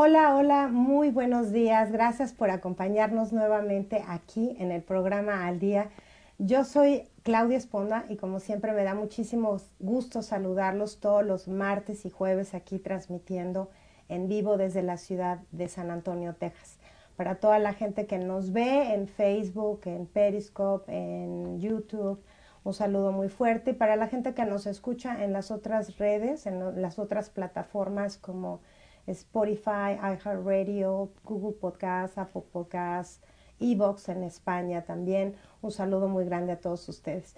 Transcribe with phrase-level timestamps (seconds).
[0.00, 1.90] Hola, hola, muy buenos días.
[1.90, 5.90] Gracias por acompañarnos nuevamente aquí en el programa Al Día.
[6.38, 12.06] Yo soy Claudia Esponda y como siempre me da muchísimo gusto saludarlos todos los martes
[12.06, 13.70] y jueves aquí transmitiendo
[14.08, 16.78] en vivo desde la ciudad de San Antonio, Texas.
[17.16, 22.22] Para toda la gente que nos ve en Facebook, en Periscope, en YouTube,
[22.62, 23.72] un saludo muy fuerte.
[23.72, 28.16] Y para la gente que nos escucha en las otras redes, en las otras plataformas
[28.16, 28.60] como
[29.08, 33.24] Spotify, iHeartRadio, Google Podcast, Apple Podcast,
[33.60, 35.34] Evox en España también.
[35.62, 37.34] Un saludo muy grande a todos ustedes.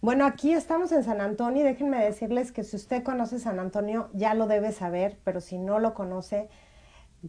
[0.00, 4.10] Bueno, aquí estamos en San Antonio y déjenme decirles que si usted conoce San Antonio
[4.12, 6.48] ya lo debe saber, pero si no lo conoce,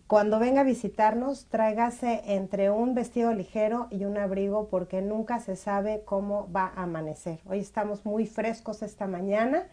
[0.07, 5.55] cuando venga a visitarnos, tráigase entre un vestido ligero y un abrigo porque nunca se
[5.55, 7.41] sabe cómo va a amanecer.
[7.45, 9.67] Hoy estamos muy frescos esta mañana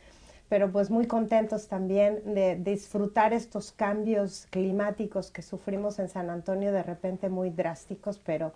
[0.50, 6.72] pero pues muy contentos también de, disfrutar estos cambios climáticos que sufrimos en San Antonio
[6.72, 8.52] de repente muy drásticos, pero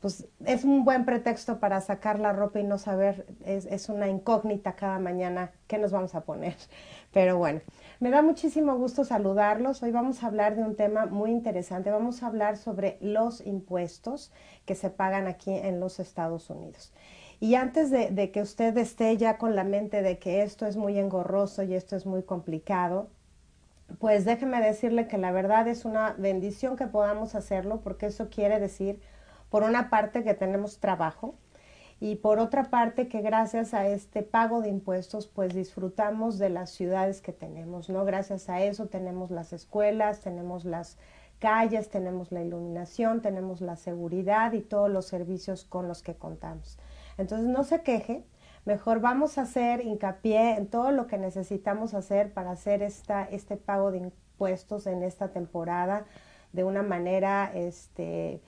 [0.00, 4.08] pues es un buen pretexto para sacar la ropa y no saber, es, es una
[4.08, 6.56] incógnita cada mañana qué nos vamos a poner.
[7.14, 7.60] Pero bueno,
[7.98, 9.82] me da muchísimo gusto saludarlos.
[9.82, 11.90] Hoy vamos a hablar de un tema muy interesante.
[11.90, 14.32] Vamos a hablar sobre los impuestos
[14.66, 16.92] que se pagan aquí en los Estados Unidos.
[17.38, 20.98] Y antes de, que usted esté ya con la mente de que esto es muy
[20.98, 23.08] engorroso y esto es muy complicado,
[23.98, 28.58] pues déjeme decirle que la verdad es una bendición que podamos hacerlo porque eso quiere
[28.58, 29.00] decir,
[29.50, 31.34] por una parte, que tenemos trabajo
[32.00, 36.70] y por otra parte, que gracias a este pago de impuestos, pues disfrutamos de las
[36.70, 38.04] ciudades que tenemos, ¿no?
[38.04, 40.98] Gracias a eso tenemos las escuelas, tenemos las
[41.38, 46.78] calles, tenemos la iluminación, tenemos la seguridad y todos los servicios con los que contamos.
[47.18, 48.24] Entonces no se queje,
[48.64, 53.56] mejor vamos a hacer hincapié en todo lo que necesitamos hacer para hacer esta, este
[53.56, 56.04] pago de impuestos en esta temporada
[56.52, 58.42] de una manera este,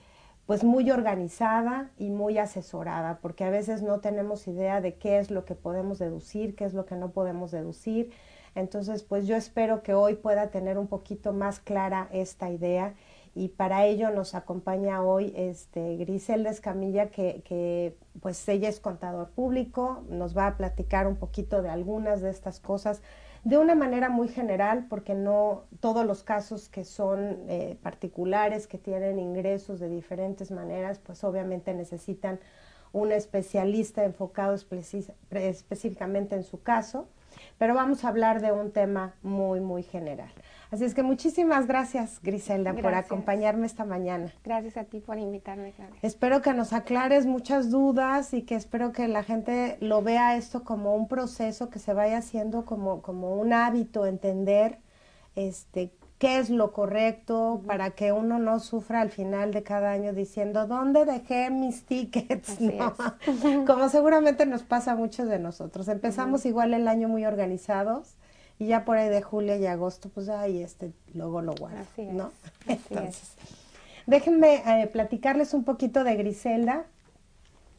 [0.45, 5.29] pues muy organizada y muy asesorada, porque a veces no tenemos idea de qué es
[5.29, 8.11] lo que podemos deducir, qué es lo que no podemos deducir.
[8.55, 12.95] Entonces, pues yo espero que hoy pueda tener un poquito más clara esta idea
[13.35, 20.03] y para ello nos acompaña hoy este, Griselda Escamilla, que, pues ella es contador público,
[20.09, 23.01] nos va a platicar un poquito de algunas de estas cosas
[23.43, 28.77] de una manera muy general, porque no todos los casos que son eh, particulares, que
[28.77, 32.39] tienen ingresos de diferentes maneras, pues obviamente necesitan
[32.91, 37.07] un especialista enfocado específicamente en su caso,
[37.59, 40.31] pero vamos a hablar de un tema muy, muy general.
[40.71, 44.31] Así es que muchísimas gracias, Griselda, por acompañarme esta mañana.
[44.43, 45.99] Gracias a ti por invitarme, Claudia.
[46.01, 50.63] Espero que nos aclares muchas dudas y que espero que la gente lo vea esto
[50.63, 54.77] como un proceso que se vaya haciendo como, como un hábito, entender
[55.35, 60.11] este qué es lo correcto para que uno no sufra al final de cada año
[60.13, 62.57] diciendo dónde dejé mis tickets,
[63.65, 65.87] como seguramente nos pasa a muchos de nosotros.
[65.87, 68.15] Empezamos igual el año muy organizados
[68.59, 72.31] y ya por ahí de julio y agosto, pues ahí este, luego lo guardo, ¿no?
[72.67, 73.35] Entonces,
[74.05, 76.83] déjenme eh, platicarles un poquito de Griselda.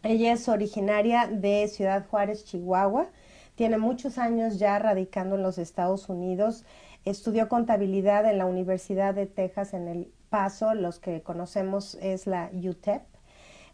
[0.03, 3.09] Ella es originaria de Ciudad Juárez, Chihuahua.
[3.55, 6.65] Tiene muchos años ya radicando en los Estados Unidos.
[7.05, 12.51] Estudió contabilidad en la Universidad de Texas en El Paso, los que conocemos es la
[12.53, 13.03] UTEP.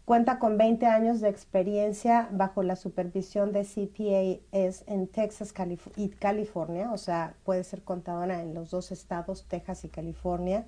[0.05, 5.53] Cuenta con 20 años de experiencia bajo la supervisión de CPAs en Texas
[5.97, 10.65] y California, o sea, puede ser contadora en los dos estados, Texas y California.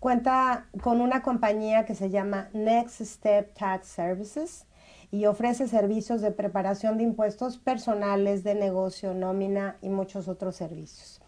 [0.00, 4.66] Cuenta con una compañía que se llama Next Step Tax Services
[5.12, 11.23] y ofrece servicios de preparación de impuestos personales, de negocio, nómina y muchos otros servicios.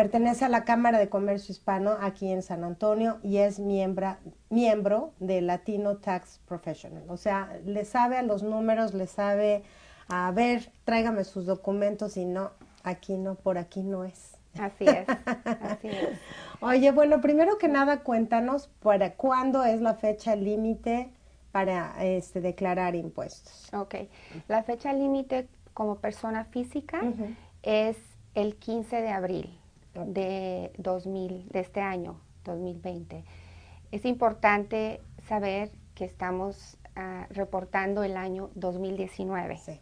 [0.00, 4.16] Pertenece a la Cámara de Comercio Hispano aquí en San Antonio y es miembro,
[4.48, 7.04] miembro de Latino Tax Professional.
[7.08, 9.62] O sea, le sabe a los números, le sabe
[10.08, 12.52] a ver, tráigame sus documentos y no,
[12.82, 14.38] aquí no, por aquí no es.
[14.58, 16.18] Así es, así es.
[16.62, 21.10] Oye, bueno, primero que nada, cuéntanos para cuándo es la fecha límite
[21.52, 23.68] para este, declarar impuestos.
[23.74, 23.96] Ok,
[24.48, 27.02] la fecha límite como persona física
[27.62, 27.98] es
[28.32, 29.59] el 15 de abril
[29.94, 33.24] de 2000, de este año, 2020.
[33.92, 39.80] Es importante saber que estamos ah, reportando el año 2019.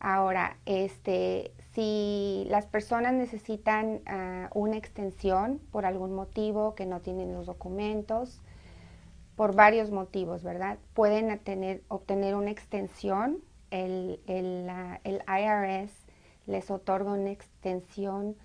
[0.00, 7.32] Ahora, este, si las personas necesitan ah, una extensión por algún motivo que no tienen
[7.34, 8.40] los documentos,
[9.34, 10.78] por varios motivos, ¿verdad?
[10.94, 13.38] Pueden tener, obtener una extensión.
[13.70, 14.68] El, el,
[15.04, 15.92] el IRS
[16.46, 18.36] les otorga una extensión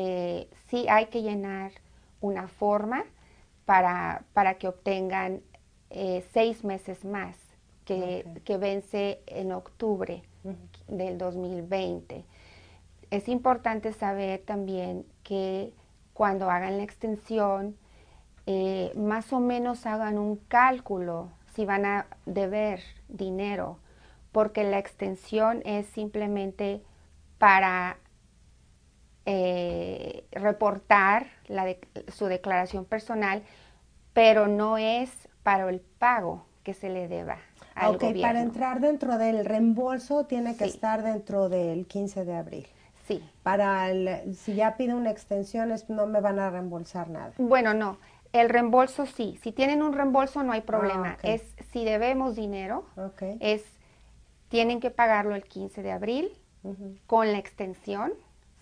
[0.00, 1.72] eh, sí hay que llenar
[2.20, 3.04] una forma
[3.64, 5.40] para, para que obtengan
[5.90, 7.36] eh, seis meses más,
[7.84, 10.22] que, que, vence en octubre
[10.86, 12.24] del 2020.
[13.10, 15.72] Es importante saber también que
[16.14, 17.76] cuando hagan la extensión,
[18.46, 23.78] eh, más o menos hagan un cálculo si van a deber dinero,
[24.30, 26.82] porque la extensión es simplemente
[27.38, 27.98] para
[29.30, 31.26] eh, reportar
[32.10, 33.42] su declaración personal,
[34.14, 35.10] pero no es
[35.42, 37.36] para el pago que se le deba.
[37.74, 42.66] Al ok, para entrar dentro del reembolso tiene que estar dentro del 15 de abril.
[43.06, 43.22] Sí.
[43.42, 47.32] Para el, si ya pide una extensión, no me van a reembolsar nada.
[47.36, 47.98] Bueno, no.
[48.32, 49.38] El reembolso sí.
[49.42, 51.18] Si tienen un reembolso no hay problema.
[51.18, 52.86] Ah, es si debemos dinero,
[53.40, 53.62] es
[54.48, 56.32] tienen que pagarlo el 15 de abril
[57.06, 58.14] con la extensión,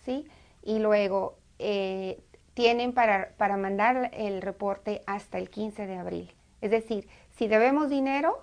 [0.03, 0.27] ¿sí?
[0.63, 2.19] Y luego eh,
[2.53, 6.33] tienen para, para mandar el reporte hasta el 15 de abril.
[6.61, 8.39] Es decir, si debemos dinero,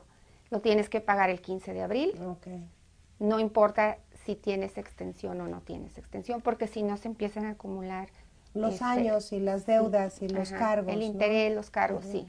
[0.51, 2.13] lo tienes que pagar el 15 de abril.
[3.19, 7.51] No importa si tienes extensión o no tienes extensión, porque si no se empiezan a
[7.51, 8.09] acumular
[8.55, 10.93] los este, años y las deudas y los cargos.
[10.93, 12.27] El interés, los cargos, sí.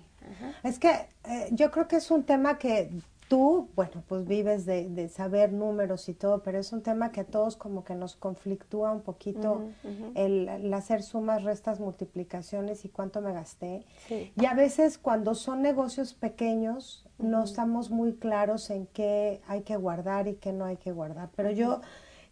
[0.63, 0.89] Es que
[1.25, 2.89] eh, yo creo que es un tema que
[3.27, 7.25] tú, bueno, pues vives de, saber números y todo, pero es un tema que a
[7.25, 9.63] todos como que nos conflictúa un poquito
[10.13, 13.86] El, hacer sumas, restas, multiplicaciones y cuánto me gasté.
[14.10, 19.77] Y a veces cuando son negocios pequeños no estamos muy claros en qué hay que
[19.77, 21.30] guardar y qué no hay que guardar.
[21.36, 21.81] Pero yo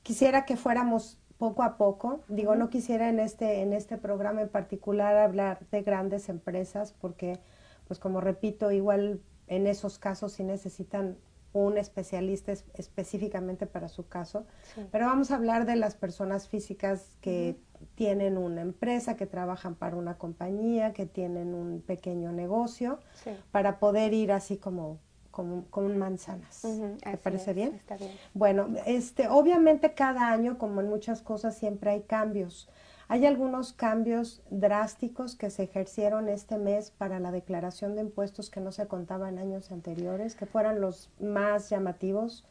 [0.04, 2.22] quisiera que fuéramos poco a poco.
[2.28, 7.40] Digo, no quisiera en este, en este programa en particular hablar de grandes empresas porque,
[7.88, 9.22] pues como repito, igual
[9.56, 11.18] en esos casos sí necesitan
[11.54, 14.46] un especialista específicamente para su caso.
[14.92, 17.58] Pero vamos a hablar de las personas físicas que
[17.96, 23.00] tienen una empresa, que trabajan para una compañía, que tienen un pequeño negocio,
[23.52, 25.00] para poder ir así como
[25.34, 26.62] como, manzanas.
[27.04, 27.74] ¿Te parece bien?
[27.74, 28.12] Está bien?
[28.36, 32.70] Bueno, este, obviamente cada año, como en muchas cosas, siempre hay cambios.
[33.08, 38.62] Hay algunos cambios drásticos que se ejercieron este mes para la declaración de impuestos que
[38.62, 42.46] no se contaban años anteriores, que fueran los más llamativos.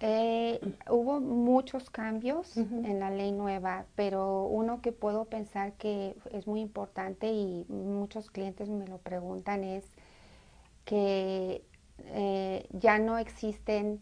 [0.00, 0.60] Eh,
[0.90, 6.60] hubo muchos cambios en la ley nueva, pero uno que puedo pensar que es muy
[6.60, 9.86] importante y muchos clientes me lo preguntan es
[10.84, 11.64] que
[11.98, 14.00] eh, ya no existen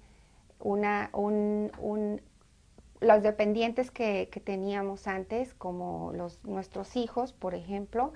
[0.58, 2.20] una, un, un
[3.00, 8.12] los dependientes que, teníamos antes, como los, nuestros hijos, por ejemplo,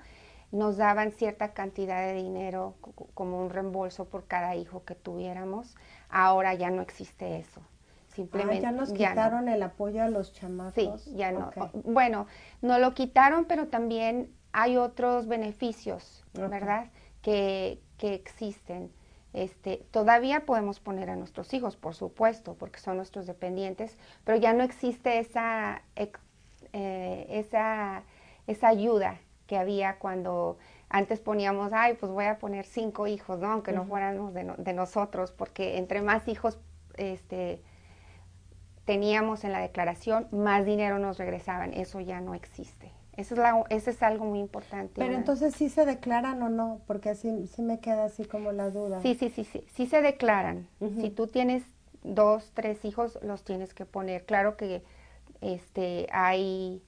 [0.51, 2.75] nos daban cierta cantidad de dinero
[3.13, 5.75] como un reembolso por cada hijo que tuviéramos.
[6.09, 7.61] Ahora ya no existe eso.
[8.07, 11.03] Simplemente, ah, ya nos quitaron el apoyo a los chamacos.
[11.03, 11.51] Sí, ya no.
[11.83, 12.25] Bueno,
[12.61, 16.89] no lo quitaron, pero también hay otros beneficios, ¿verdad?
[17.21, 18.91] Que, que existen.
[19.33, 24.53] Este, todavía podemos poner a nuestros hijos, por supuesto, porque son nuestros dependientes, pero ya
[24.53, 28.03] no existe esa, eh, esa,
[28.47, 30.57] esa ayuda que había cuando
[30.89, 33.51] antes poníamos, ay, pues voy a poner cinco hijos, ¿no?
[33.51, 36.59] aunque no fuéramos de, de, nosotros, porque entre más hijos
[36.97, 37.61] este,
[38.85, 41.73] teníamos en la declaración, más dinero nos regresaban.
[41.73, 42.91] Eso ya no existe.
[43.19, 44.93] Eso es, la, eso es algo muy importante.
[44.95, 48.69] Pero entonces sí se declaran o no, porque así sí me queda así como la
[48.69, 49.01] duda.
[49.01, 50.69] Sí, sí, sí, sí, sí se declaran.
[51.01, 51.63] Si tú tienes
[52.01, 54.25] dos, tres hijos, los tienes que poner.
[54.25, 54.83] Claro que
[55.41, 56.81] este hay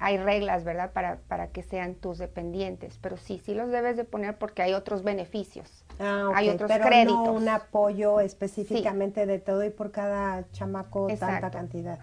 [0.00, 0.92] hay reglas, ¿verdad?
[0.92, 4.74] Para, para que sean tus dependientes, pero sí, sí los debes de poner porque hay
[4.74, 5.84] otros beneficios.
[5.98, 7.26] Ah, Hay otros pero créditos.
[7.26, 11.98] No un apoyo específicamente de todo y por cada chamaco tanta cantidad.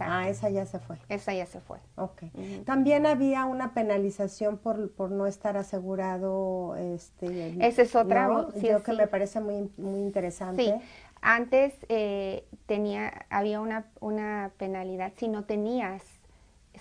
[0.00, 0.98] Ah, esa ya se fue.
[1.08, 1.78] Esa ya se fue.
[1.96, 2.22] Ok.
[2.64, 6.76] También había una penalización por, por no estar asegurado.
[6.76, 8.28] Este, Esa es otra.
[8.28, 8.52] ¿no?
[8.54, 10.64] Yo que me parece muy, muy interesante.
[10.64, 10.72] Sí.
[11.20, 16.02] Antes eh, tenía, había una, una penalidad si no tenías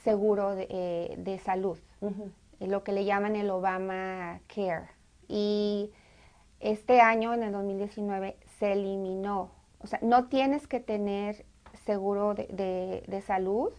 [0.03, 1.79] seguro de, eh, de salud,
[2.59, 4.89] lo que le llaman el Obama Care.
[5.27, 5.91] Y
[6.59, 9.51] este año, en el 2019, se eliminó.
[9.79, 11.45] O sea, no tienes que tener
[11.85, 13.71] seguro de, salud,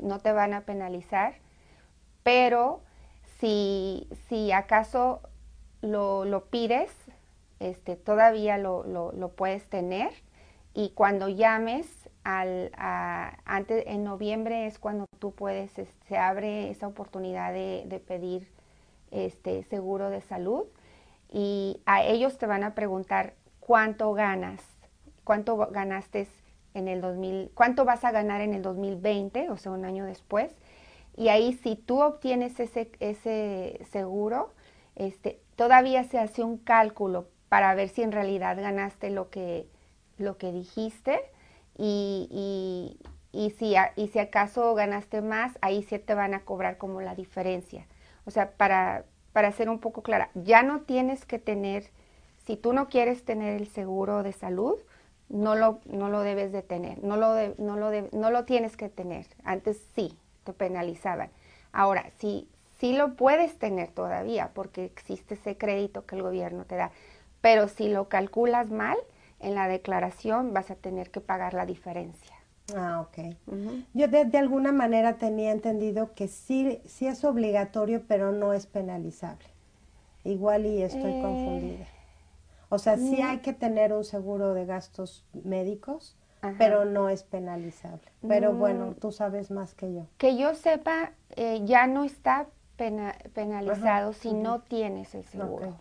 [0.00, 1.34] no te van a penalizar,
[2.22, 2.80] pero
[3.38, 5.20] si, si acaso
[5.80, 6.90] lo, pides,
[7.60, 10.10] este, todavía lo, puedes tener.
[10.74, 12.70] Y cuando llames al,
[13.44, 15.72] antes, en noviembre es cuando tú puedes,
[16.06, 18.48] se abre esa oportunidad de, pedir
[19.10, 20.64] este seguro de salud.
[21.30, 24.62] Y a ellos te van a preguntar cuánto ganas,
[25.24, 26.26] cuánto ganaste
[26.78, 30.54] en el 2000, cuánto vas a ganar en el 2020, o sea, un año después.
[31.16, 34.52] Y ahí si tú obtienes ese, ese seguro,
[34.94, 39.66] este, todavía se hace un cálculo para ver si en realidad ganaste lo que,
[40.18, 41.20] lo que dijiste
[41.76, 42.98] y,
[43.32, 47.14] y, si, y si acaso ganaste más, ahí sí te van a cobrar como la
[47.14, 47.86] diferencia.
[48.24, 51.90] O sea, para, para ser un poco clara, ya no tienes que tener,
[52.44, 54.76] si tú no quieres tener el seguro de salud,
[55.28, 58.88] no lo, no lo debes de tener, no lo, no, lo no lo tienes que
[58.88, 59.26] tener.
[59.44, 61.30] Antes sí, te penalizaban.
[61.72, 66.76] Ahora, sí, sí lo puedes tener todavía porque existe ese crédito que el gobierno te
[66.76, 66.90] da,
[67.40, 68.96] pero si lo calculas mal,
[69.40, 72.34] en la declaración vas a tener que pagar la diferencia.
[72.76, 73.34] Ah, ok.
[73.94, 79.46] Yo de, alguna manera tenía entendido que sí, sí es obligatorio, pero no es penalizable.
[80.24, 81.86] Igual y estoy eh, confundida.
[82.70, 86.16] O sea, sí hay que tener un seguro de gastos médicos,
[86.58, 88.08] pero no es penalizable.
[88.26, 90.06] Pero bueno, tú sabes más que yo.
[90.18, 95.76] Que yo sepa, eh, ya no está penalizado si no tienes el seguro.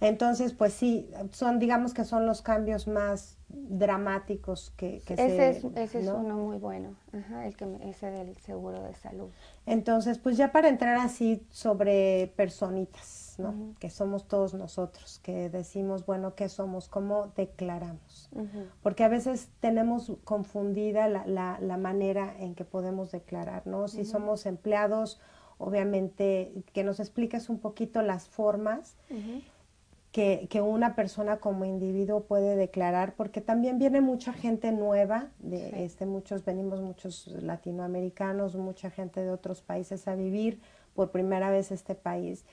[0.00, 5.48] Entonces, pues sí, son, digamos que son los cambios más dramáticos que, que ese se,
[5.50, 6.94] es, ese es uno muy bueno,
[7.42, 9.28] el que ese del seguro de salud.
[9.66, 13.74] Entonces, pues ya para entrar así sobre personitas, ¿no?
[13.78, 16.88] Que somos todos nosotros, que decimos, bueno, ¿qué somos?
[16.88, 18.28] ¿Cómo declaramos?
[18.82, 23.88] Porque a veces tenemos confundida la, la, la, manera en que podemos declarar, ¿no?
[23.88, 25.20] Si somos empleados,
[25.58, 28.96] obviamente, que nos expliques un poquito las formas
[30.12, 35.84] que, que, una persona como individuo puede declarar, porque también viene mucha gente nueva, de
[35.84, 40.60] este, muchos, venimos muchos latinoamericanos, mucha gente de otros países a vivir
[40.94, 42.44] por primera vez este país.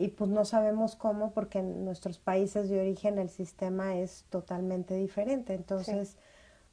[0.00, 4.94] Y pues no sabemos cómo, porque en nuestros países de origen el sistema es totalmente
[4.94, 5.52] diferente.
[5.52, 6.16] Entonces,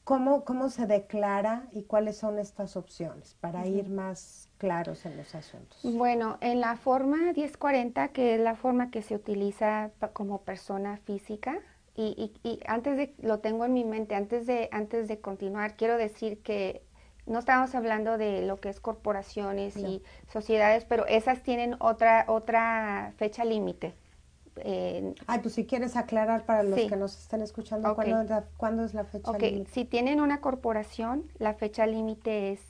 [0.05, 5.35] ¿cómo, ¿cómo se declara y cuáles son estas opciones para ir más claros en los
[5.35, 5.77] asuntos?
[5.83, 11.59] Bueno, en la forma 1040, que es la forma que se utiliza como persona física,
[11.99, 15.97] y, y, antes de, lo tengo en mi mente, antes de, antes de continuar, quiero
[15.97, 16.86] decir que
[17.27, 23.13] no estamos hablando de lo que es corporaciones y sociedades, pero esas tienen otra, otra
[23.17, 23.93] fecha límite.
[24.57, 27.95] Eh, Ay, pues si quieres aclarar para los que nos están escuchando,
[28.57, 29.71] ¿cuándo, es la fecha límite?
[29.71, 32.61] Si tienen una corporación, la fecha límite es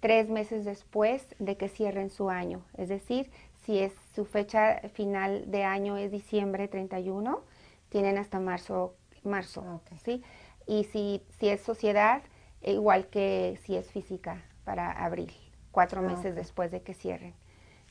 [0.00, 2.64] tres meses después de que cierren su año.
[2.76, 3.30] Es decir,
[3.64, 7.40] si es su fecha final de año es diciembre 31,
[7.88, 10.22] tienen hasta marzo, marzo, ah, ¿sí?
[10.66, 12.22] Y si, si es sociedad,
[12.64, 15.32] igual que si es física, para abril,
[15.70, 17.34] cuatro ah, meses después de que cierren.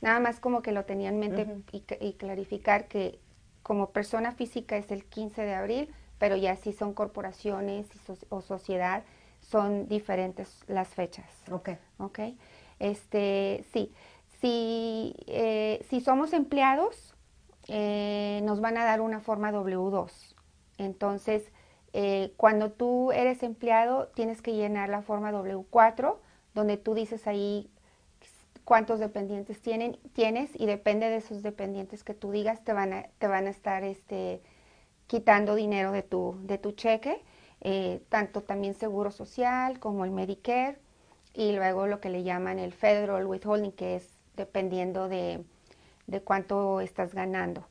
[0.00, 3.20] Nada más como que lo tenía en mente y, clarificar que
[3.62, 7.86] como persona física es el 15 de abril, pero ya si son corporaciones
[8.28, 9.04] o sociedad,
[9.40, 11.26] son diferentes las fechas.
[11.50, 11.70] Ok.
[11.98, 12.20] Ok.
[12.80, 13.92] Este, sí.
[14.40, 17.14] Si, eh, si somos empleados,
[17.68, 20.34] eh, nos van a dar una forma W2.
[20.78, 21.52] Entonces,
[21.92, 26.16] eh, cuando tú eres empleado, tienes que llenar la forma W4,
[26.54, 27.70] donde tú dices ahí
[28.64, 33.02] cuántos dependientes tienen, tienes y depende de esos dependientes que tú digas, te van a,
[33.18, 34.40] te van a estar este,
[35.06, 37.22] quitando dinero de tu, cheque
[37.60, 40.78] eh, tanto también Seguro Social como el Medicare
[41.34, 45.44] y luego lo que le llaman el Federal Withholding, que es dependiendo de,
[46.24, 47.66] cuánto estás ganando.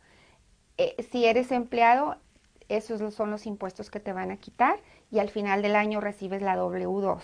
[0.78, 2.18] Eh, si eres empleado,
[2.76, 4.80] esos son los impuestos que te van a quitar
[5.12, 7.22] y al final del año recibes la W2.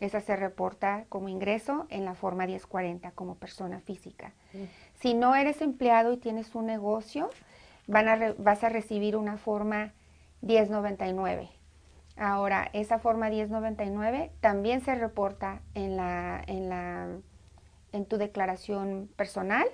[0.00, 4.32] Esa se reporta como ingreso en la forma 1040 como persona física.
[4.52, 4.64] Mm.
[4.94, 7.30] Si no eres empleado y tienes un negocio,
[7.86, 9.92] van a vas a recibir una forma
[10.40, 11.50] 1099
[12.16, 17.08] Ahora, esa forma 1099 también se reporta en, la, en, la,
[17.92, 19.66] en tu declaración personal,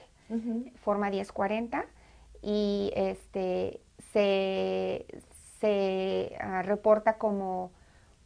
[0.76, 1.84] forma 1040,
[2.42, 3.80] y este,
[4.12, 5.06] se,
[5.60, 7.70] se ah, reporta como,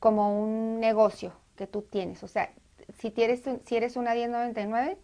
[0.01, 2.23] como un negocio que tú tienes.
[2.23, 2.53] O sea,
[2.99, 4.97] si, tienes, si eres una 1099,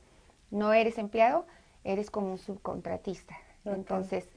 [0.50, 1.46] no eres empleado,
[1.84, 3.36] eres como un subcontratista.
[3.64, 4.28] Entonces,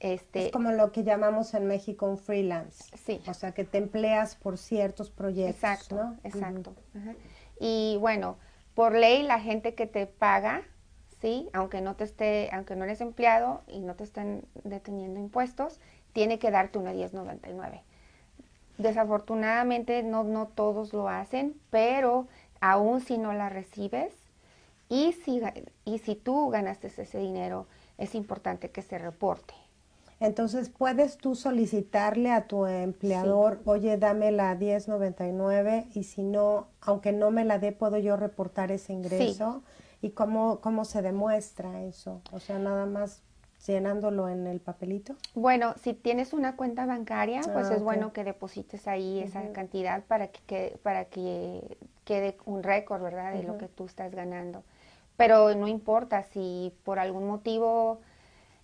[0.00, 2.84] este, es como lo que llamamos en México un freelance.
[2.96, 3.20] Sí.
[3.26, 5.54] O sea, que te empleas por ciertos proyectos.
[5.54, 6.74] Exacto, exacto.
[7.60, 8.36] Y bueno,
[8.74, 10.62] por ley la gente que te paga,
[11.22, 15.80] sí, aunque no te esté, aunque no eres empleado y no te estén deteniendo impuestos,
[16.12, 17.80] tiene que darte una 1099.
[18.76, 22.26] Desafortunadamente no, no todos lo hacen, pero
[22.60, 24.12] aún si no la recibes
[24.88, 25.40] y si,
[25.84, 29.54] y si tú ganaste ese dinero, es importante que se reporte.
[30.18, 37.12] Entonces, puedes tú solicitarle a tu empleador, oye, dame la 1099 y si no, aunque
[37.12, 39.62] no me la dé, puedo yo reportar ese ingreso.
[40.02, 42.20] ¿Y cómo, cómo se demuestra eso?
[42.32, 43.22] O sea, nada más
[43.66, 45.14] llenándolo en el papelito.
[45.34, 50.02] Bueno, si tienes una cuenta bancaria, pues ah, es bueno que deposites ahí esa cantidad
[50.04, 53.32] para que, para que quede un récord, ¿verdad?
[53.32, 54.64] De lo que tú estás ganando.
[55.16, 58.00] Pero no importa si por algún motivo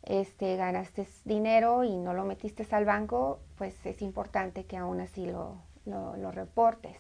[0.03, 5.27] este, ganaste dinero y no lo metiste al banco, pues es importante que aún así
[5.27, 6.97] lo, lo, reportes.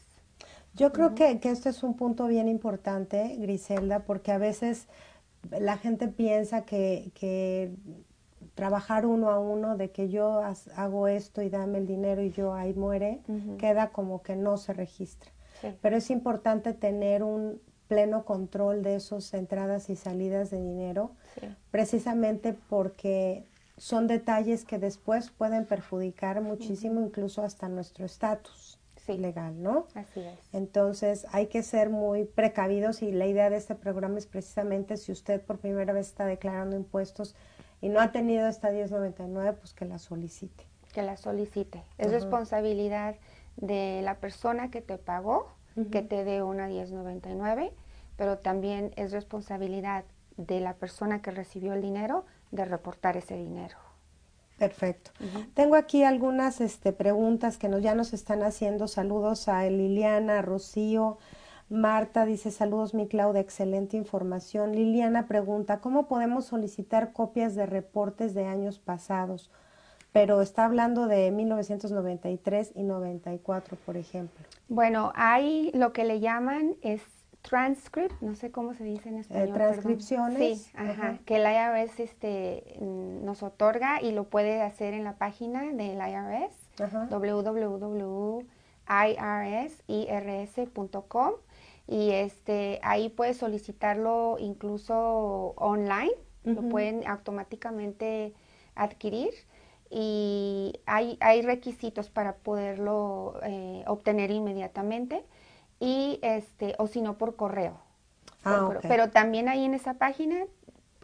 [0.75, 4.87] Yo creo que, que esto es un punto bien importante, Griselda, porque a veces
[5.51, 7.75] la gente piensa que, que
[8.55, 10.43] trabajar uno a uno, de que yo
[10.75, 13.21] hago esto y dame el dinero y yo ahí muere,
[13.59, 15.31] queda como que no se registra.
[15.81, 21.13] Pero es importante tener un pleno control de esas entradas y salidas de dinero,
[21.71, 23.47] precisamente porque
[23.77, 28.77] son detalles que después pueden perjudicar muchísimo, incluso hasta nuestro estatus
[29.17, 29.87] legal, ¿no?
[29.95, 30.38] Así es.
[30.53, 35.12] Entonces hay que ser muy precavidos y la idea de este programa es precisamente si
[35.12, 37.35] usted por primera vez está declarando impuestos
[37.81, 40.67] y no ha tenido esta 1099, pues que la solicite.
[40.93, 41.85] Que la solicite.
[41.97, 43.17] Es responsabilidad
[43.57, 47.73] de la persona que te pagó que te dé una 1099,
[48.17, 50.05] pero también es responsabilidad
[50.37, 53.76] de la persona que recibió el dinero de reportar ese dinero.
[54.58, 55.12] Perfecto.
[55.54, 58.88] Tengo aquí algunas este, preguntas que nos, ya nos están haciendo.
[58.88, 61.18] Saludos a Liliana, a Rocío.
[61.71, 64.73] Marta dice saludos mi Claudia, excelente información.
[64.73, 69.50] Liliana pregunta, ¿cómo podemos solicitar copias de reportes de años pasados?
[70.12, 74.44] Pero está hablando de 1993 y 94, por ejemplo.
[74.68, 77.02] Bueno, hay lo que le llaman es
[77.43, 79.53] transcript, no sé cómo se dice en eh, español.
[79.55, 80.59] transcripciones.
[80.59, 85.17] Sí, ajá, que el IRS este, mm, nos otorga y lo puede hacer en la
[85.17, 86.55] página del IRS,
[87.11, 88.43] www.irsirs.com
[91.87, 96.13] y este, ahí puedes solicitarlo incluso online,
[96.45, 98.35] lo pueden automáticamente
[98.75, 99.33] adquirir
[99.91, 105.25] y hay, hay requisitos para poderlo eh, obtener inmediatamente
[105.80, 107.78] y este o si no por correo.
[108.45, 110.36] Ah, Pero también ahí en esa página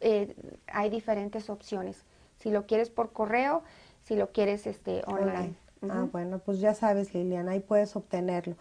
[0.01, 0.35] eh,
[0.67, 2.05] hay diferentes opciones.
[2.39, 3.63] Si lo quieres por correo,
[4.03, 5.55] si lo quieres este online.
[5.89, 8.57] Ah, bueno, pues ya sabes, Liliana, ahí puedes obtenerlo.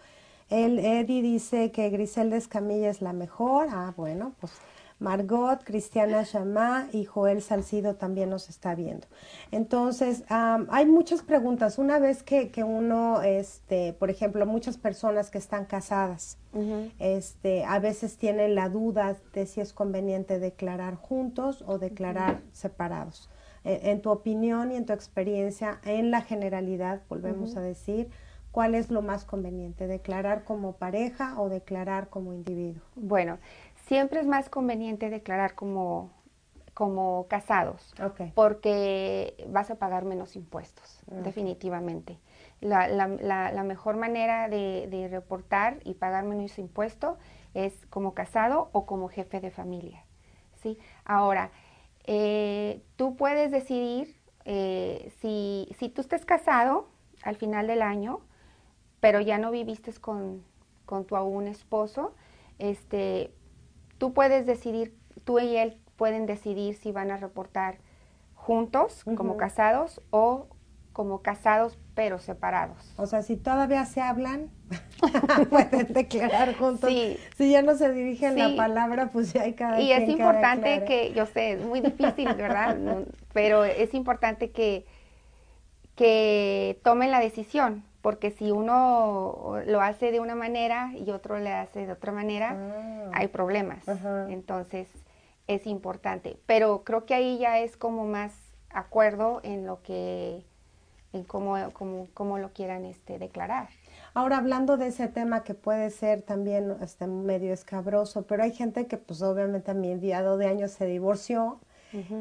[0.50, 3.68] El Eddie dice que Griselda Escamilla es la mejor.
[3.70, 4.52] Ah, bueno, pues
[4.98, 9.06] Margot, Cristiana Chamá y Joel Salcido también nos está viendo.
[9.50, 11.78] Entonces, hay muchas preguntas.
[11.78, 16.38] Una vez que, que, uno, este, por ejemplo, muchas personas que están casadas,
[17.00, 23.28] este, a veces tienen la duda de si es conveniente declarar juntos o declarar separados.
[23.64, 28.10] E, en, tu opinión y en tu experiencia, en la generalidad, volvemos a decir,
[28.52, 29.88] ¿cuál es lo más conveniente?
[29.88, 32.82] ¿Declarar como pareja o declarar como individuo?
[32.94, 33.38] Bueno,
[33.86, 36.10] siempre es más conveniente declarar como,
[36.74, 37.94] como casados,
[38.34, 42.18] porque vas a pagar menos impuestos, definitivamente.
[42.60, 47.18] La, la, la, mejor manera de, de, reportar y pagar menos impuestos
[47.52, 50.04] es como casado o como jefe de familia.
[50.62, 50.78] ¿sí?
[51.04, 51.50] Ahora,
[52.06, 56.88] eh, tú puedes decidir eh, si, si tú estés casado
[57.22, 58.20] al final del año,
[59.00, 60.42] pero ya no viviste con,
[60.86, 62.14] con tu aún esposo,
[62.58, 63.34] este,
[64.04, 67.78] tú puedes decidir, tú y él pueden decidir si van a reportar
[68.34, 70.48] juntos como casados o
[70.92, 72.92] como casados pero separados.
[72.98, 74.50] O sea, si todavía se hablan,
[75.48, 76.90] pueden declarar juntos.
[77.38, 81.14] Si ya no se dirigen la palabra, pues ya hay cada Y es importante que,
[81.14, 82.76] yo sé, es muy difícil, ¿verdad?
[83.32, 84.84] pero es importante que,
[85.94, 91.50] que tomen la decisión porque si uno lo hace de una manera y otro le
[91.54, 93.10] hace de otra manera, ah.
[93.14, 93.82] hay problemas.
[94.28, 94.88] Entonces,
[95.46, 96.36] es importante.
[96.44, 98.34] Pero creo que ahí ya es como más
[98.68, 100.44] acuerdo en lo que,
[101.14, 101.56] en cómo,
[102.12, 103.70] cómo, lo quieran este, declarar.
[104.12, 108.86] Ahora, hablando de ese tema que puede ser también este, medio escabroso, pero hay gente
[108.86, 111.58] que pues obviamente a mi día de años se divorció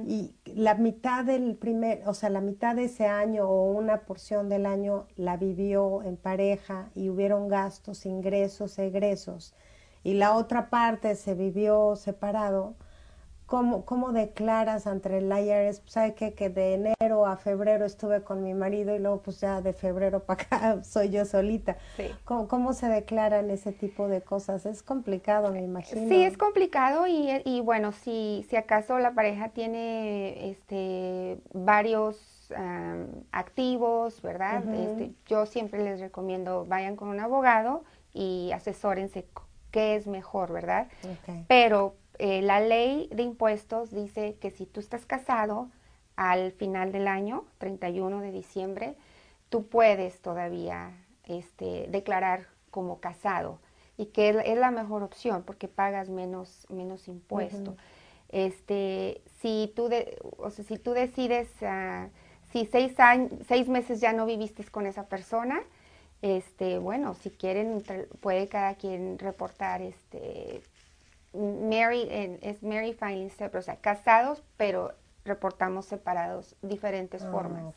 [0.08, 4.48] y la mitad del primer, o sea, la mitad de ese año o una porción
[4.48, 9.56] del año la vivió en pareja y hubieron gastos, ingresos, egresos,
[10.04, 12.76] y la otra parte se vivió separado,
[13.46, 15.82] ¿Cómo, ¿Cómo declaras ante el IRS?
[15.86, 16.34] ¿Sabe qué?
[16.34, 20.22] Que de enero a febrero estuve con mi marido y luego pues ya de febrero
[20.22, 21.78] para acá soy yo solita.
[21.98, 22.10] Sí.
[22.26, 24.66] ¿Cómo, ¿Cómo, se declaran ese tipo de cosas?
[24.66, 26.08] Es complicado, me imagino.
[26.08, 33.24] Sí, es complicado y, y bueno, si, si acaso la pareja tiene este, varios um,
[33.32, 34.64] activos, ¿verdad?
[34.74, 39.26] Este, yo siempre les recomiendo vayan con un abogado y asesórense
[39.72, 40.88] qué es mejor, ¿verdad?
[41.04, 41.46] Ok.
[41.48, 45.68] Pero eh, la ley de impuestos dice que si tú estás casado
[46.16, 48.96] al final del año, 31 de diciembre,
[49.50, 50.92] tú puedes todavía
[51.26, 53.60] este, declarar como casado
[53.98, 57.76] y que es, la mejor opción porque pagas menos, menos impuesto.
[58.30, 62.08] Este, si tú, de- o sea, si tú decides, ah,
[62.54, 65.62] si seis, años, seis meses ya no viviste con esa persona,
[66.22, 67.84] este, bueno, si quieren,
[68.22, 70.62] puede cada quien reportar, este,
[71.34, 72.08] Mary,
[72.42, 74.94] es Mary Filing Separate, o sea, casados, pero
[75.26, 77.76] reportamos separados, diferentes Ah, formas.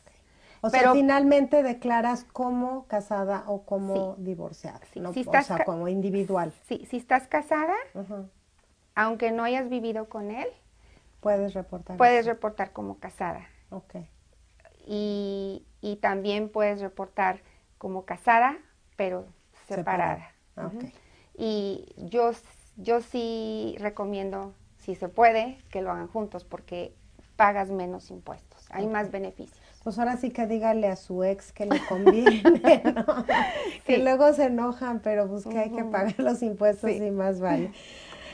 [0.61, 5.13] O sea, finalmente declaras como casada o como divorciada, Sí, ¿no?
[5.13, 6.51] si o sea, como individual.
[6.67, 7.75] Sí, si estás casada,
[8.95, 10.47] aunque no hayas vivido con él,
[11.21, 11.97] Puedes reportar.
[11.97, 12.29] puedes eso.
[12.29, 13.47] reportar como casada.
[13.71, 13.95] Ok.
[14.85, 17.41] Y, y también puedes reportar
[17.77, 18.57] como casada,
[18.95, 19.25] pero
[19.67, 20.31] separada.
[20.55, 20.77] Ah, Ujú.
[20.77, 20.85] ok.
[21.37, 22.31] Y yo,
[22.77, 26.93] yo sí recomiendo, si se puede, que lo hagan juntos porque
[27.35, 29.59] pagas menos impuestos, hay más beneficios.
[29.83, 32.41] Pues ahora sí que dígale a su ex que le conviene,
[32.95, 33.05] ¿no?
[33.85, 36.97] Que luego se enojan, pero pues que hay que pagar los impuestos Sí.
[36.97, 37.71] y más vale.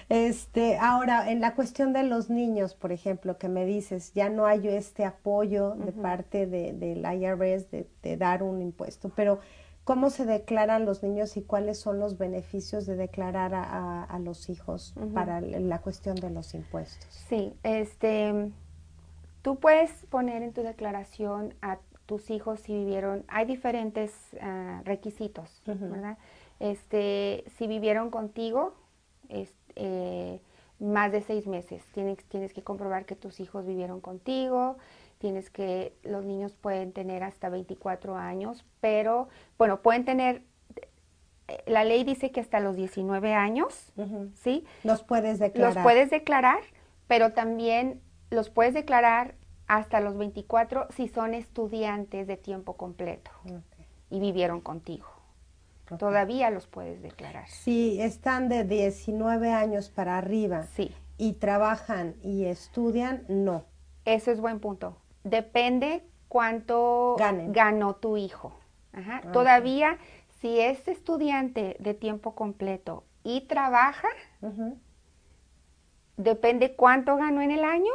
[0.09, 4.45] Este, ahora, en la cuestión de los niños, por ejemplo, que me dices, ya no
[4.45, 9.39] hay este apoyo de parte de, del IRS de, de dar un impuesto, pero
[9.83, 14.19] ¿cómo se declaran los niños y cuáles son los beneficios de declarar a, a- a
[14.19, 17.07] los hijos para la cuestión de los impuestos?
[17.29, 18.51] Sí, este,
[19.41, 25.61] tú puedes poner en tu declaración a tus hijos si vivieron, hay diferentes ah, requisitos.
[25.65, 26.17] ¿verdad?
[26.59, 28.73] Este, si vivieron contigo,
[29.75, 30.39] eh,
[30.79, 34.77] más de seis meses, tienes, tienes que comprobar que tus hijos vivieron contigo,
[35.23, 40.41] tienes que, los niños pueden tener hasta 24 años, pero, bueno, pueden tener,
[41.65, 43.93] la ley dice que hasta los 19 años.
[44.35, 44.65] ¿sí?
[44.83, 45.75] Los puedes declarar.
[45.75, 46.59] Los puedes declarar,
[47.07, 49.35] pero también los puedes declarar
[49.67, 53.31] hasta los 24 si son estudiantes de tiempo completo
[54.09, 55.07] y vivieron contigo.
[55.97, 57.47] Todavía los puedes declarar.
[57.47, 63.63] Si están de 19 años para arriba Sí, y trabajan y estudian, no.
[64.03, 64.97] eso es buen punto.
[65.23, 68.53] Depende cuánto ganó tu hijo.
[68.91, 69.21] Ajá.
[69.23, 69.97] Ah, Todavía,
[70.39, 74.07] si es estudiante de tiempo completo y trabaja.
[76.17, 77.91] Depende cuánto ganó en el año.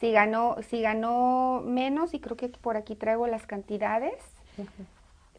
[0.00, 4.14] Si ganó, si ganó menos, y creo que por aquí traigo las cantidades,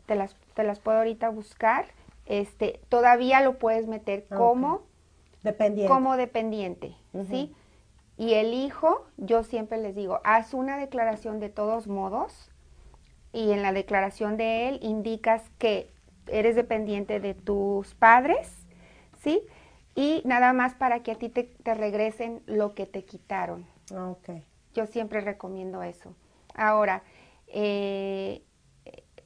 [0.06, 1.86] te las, te las puedo ahorita buscar.
[2.28, 4.84] Este, todavía lo puedes meter Ah, como.
[5.44, 5.92] Dependiente.
[5.92, 6.96] como dependiente.
[7.30, 7.54] ¿sí?
[8.22, 12.52] Y el hijo, yo siempre les digo, haz una declaración de todos modos
[13.34, 15.90] y en la declaración de él indicas que
[16.28, 18.68] eres dependiente de tus padres,
[19.24, 19.42] ¿sí?
[19.96, 23.66] Y nada más para que a ti te, te regresen lo que te quitaron.
[23.92, 24.44] Ah, ok.
[24.76, 26.14] Yo siempre recomiendo eso.
[26.54, 27.02] Ahora,
[27.48, 28.44] eh,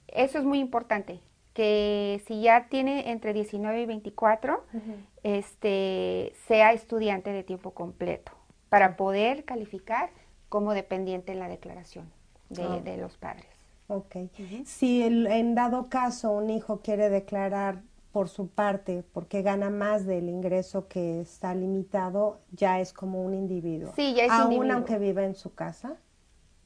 [0.08, 1.20] eso es muy importante,
[1.54, 4.94] que si ya tiene entre 19 y 24, Ujú.
[5.24, 8.32] este, sea estudiante de tiempo completo
[8.76, 10.10] para poder calificar
[10.50, 12.12] como dependiente en la declaración
[12.50, 12.82] de, Ah.
[12.84, 13.46] de los padres.
[13.88, 14.16] Ok.
[14.38, 14.64] Ujú.
[14.66, 20.06] Si el- en dado caso un hijo quiere declarar por su parte porque gana más
[20.06, 23.94] del ingreso que está limitado, ya es como un individuo.
[23.96, 24.76] Sí, ya es Aún individuo.
[24.76, 25.96] aunque viva en su casa.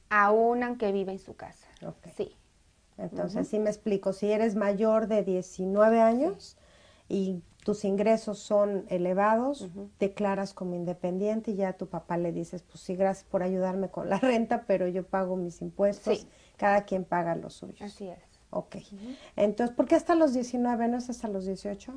[0.08, 1.68] Aún aunque vive en su casa.
[1.86, 2.08] Ok.
[2.16, 2.34] Sí.
[2.98, 6.56] Entonces, sí me explico, si eres mayor de 19 años
[7.08, 9.68] y tus ingresos son elevados,
[9.98, 13.88] declaras como independiente y ya a tu papá le dices, pues sí, gracias por ayudarme
[13.90, 16.28] con la renta, pero yo pago mis impuestos, Sí.
[16.56, 17.82] cada quien paga los suyos.
[17.82, 18.18] Así es.
[18.50, 18.76] Ok.
[19.36, 21.92] Entonces, ¿por qué hasta los 19, no es hasta los 18?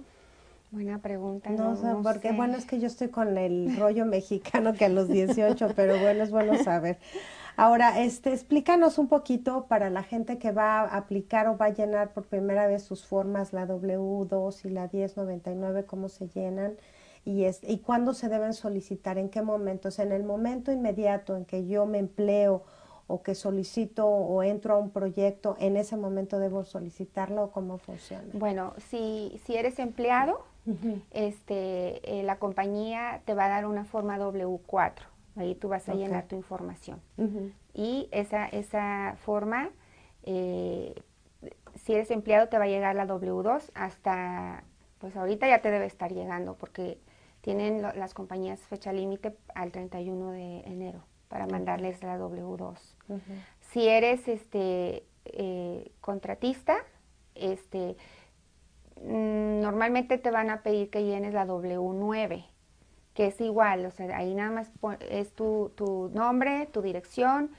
[0.74, 1.50] Buena pregunta.
[1.52, 2.36] No, No, sé, no porque sé.
[2.36, 6.24] bueno, es que yo estoy con el rollo mexicano que a los 18, pero bueno,
[6.24, 6.98] es bueno saber.
[7.56, 11.70] Ahora, este, explícanos un poquito para la gente que va a aplicar o va a
[11.70, 16.74] llenar por primera vez sus formas, la W2 y la 1099, cómo se llenan
[17.24, 20.00] y, es, y cuándo se deben solicitar, en qué momentos.
[20.00, 22.64] En el momento inmediato en que yo me empleo
[23.06, 27.78] o que solicito o entro a un proyecto, ¿en ese momento debo solicitarlo o cómo
[27.78, 28.24] funciona?
[28.34, 30.40] Bueno, si, si eres empleado,
[31.12, 35.02] Este, eh, la compañía te va a dar una forma W4,
[35.36, 37.02] Ahí tú vas a llenar tu información.
[37.74, 39.72] Y esa, esa forma,
[40.24, 40.94] eh,
[41.76, 44.64] si eres empleado, te va a llegar la W2 hasta,
[45.00, 47.00] pues ahorita ya te debe estar llegando porque
[47.42, 52.78] tienen las compañías fecha límite al 31 de enero para mandarles la W2.
[53.60, 56.78] Si eres este eh, contratista,
[57.34, 57.98] este
[59.04, 62.46] normalmente te van a pedir que llenes la W9,
[63.14, 64.72] que es igual, o sea, ahí nada más
[65.10, 67.52] es tu, tu nombre, tu dirección,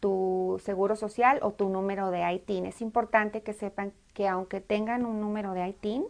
[0.00, 2.66] tu seguro social o tu número de ITIN.
[2.66, 6.04] Es importante que sepan que aunque tengan un número de ITIN,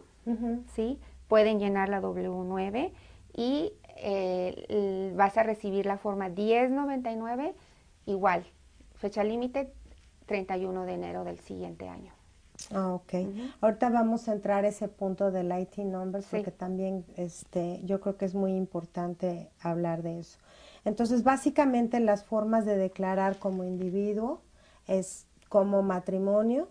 [0.73, 0.99] ¿sí?
[1.27, 2.91] pueden llenar la W9
[3.35, 7.53] y eh, vas a recibir la forma 1099
[8.05, 8.45] igual,
[8.95, 9.71] fecha límite
[10.25, 12.13] 31 de enero del siguiente año.
[12.73, 13.13] Ah, ok.
[13.61, 18.17] Ahorita vamos a entrar a ese punto del IT number porque también este, yo creo
[18.17, 20.39] que es muy importante hablar de eso.
[20.85, 24.41] Entonces, básicamente las formas de declarar como individuo
[24.87, 26.69] es como matrimonio,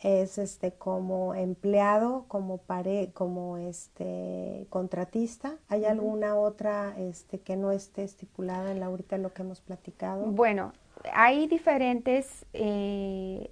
[0.00, 5.56] es este como empleado, como pare, como este contratista.
[5.68, 10.24] ¿Hay alguna otra este que no esté estipulada en la ahorita lo que hemos platicado?
[10.26, 10.72] Bueno,
[11.12, 13.50] hay diferentes eh,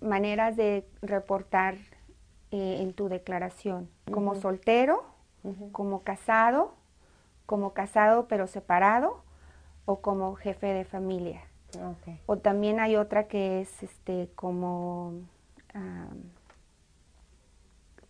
[0.00, 1.74] maneras de reportar
[2.50, 5.04] eh, en tu declaración, como soltero,
[5.72, 6.74] como casado,
[7.44, 9.22] como casado pero separado
[9.84, 11.42] o como jefe de familia.
[12.26, 15.12] O también hay otra que es este como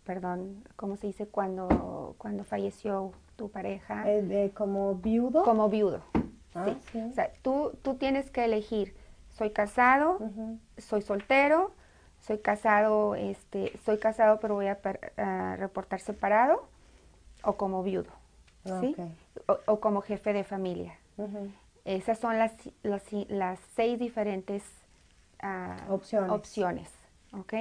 [0.07, 4.05] perdón, ¿cómo se dice cuando, cuando falleció tu pareja?
[4.07, 5.43] Eh, ¿Como viudo?
[5.43, 6.01] Como viudo.
[6.55, 7.01] Ah, sí.
[7.01, 8.95] O sea, tú, tú tienes que elegir,
[9.37, 10.19] soy casado,
[10.77, 11.71] soy soltero,
[12.19, 14.77] soy casado, este, soy casado pero voy a,
[15.57, 16.67] reportar separado
[17.43, 18.11] o como viudo,
[18.81, 18.95] ¿sí?
[19.67, 20.97] O, como jefe de familia.
[21.85, 24.63] Esas son las, las, seis diferentes
[25.41, 26.31] ah, opciones.
[26.31, 26.91] opciones.
[27.31, 27.53] ¿ok?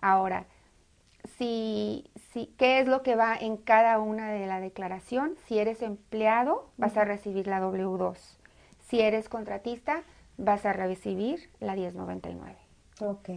[0.00, 0.46] Ahora,
[1.36, 5.34] si, si, ¿qué es lo que va en cada una de la declaración?
[5.46, 8.16] Si eres empleado, vas a recibir la W2.
[8.88, 10.04] Si eres contratista,
[10.38, 12.56] vas a recibir la 1099.
[13.00, 13.28] Ok.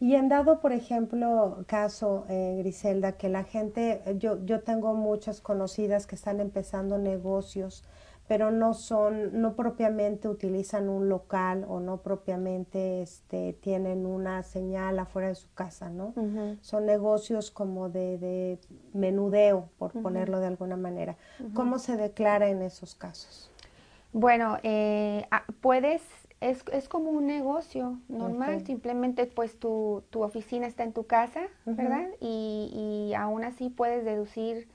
[0.00, 5.42] Y en dado, por ejemplo, caso, eh, Griselda, que la gente, yo, yo tengo muchas
[5.42, 7.84] conocidas que están empezando negocios
[8.26, 14.98] pero no son, no propiamente utilizan un local o no propiamente este, tienen una señal
[14.98, 16.14] afuera de su casa, ¿no?
[16.62, 18.58] Son negocios como de, de
[18.94, 21.16] menudeo, por ponerlo de alguna manera.
[21.52, 23.50] ¿Cómo se declara en esos casos?
[24.14, 26.02] Bueno, eh, ah, puedes,
[26.50, 31.42] es, es, como un negocio normal, simplemente pues tu, tu, oficina está en tu casa,
[31.64, 32.08] ¿verdad?
[32.20, 34.68] Y, y aún así puedes deducir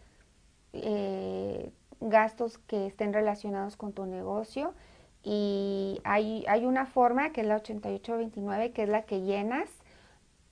[0.74, 4.74] eh, gastos que estén relacionados con tu negocio
[5.24, 9.70] y hay, hay una forma que es la 8829 que es la que llenas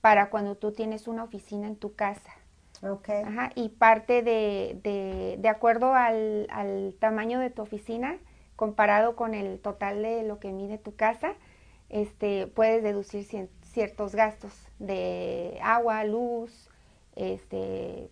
[0.00, 2.32] para cuando tú tienes una oficina en tu casa.
[2.80, 3.22] Okay.
[3.24, 8.18] Ajá, y parte de, de, de acuerdo al, al, tamaño de tu oficina,
[8.58, 11.34] comparado con el total de lo que mide tu casa,
[11.90, 13.24] este, puedes deducir
[13.62, 16.68] ciertos gastos de agua, luz,
[17.14, 18.10] este,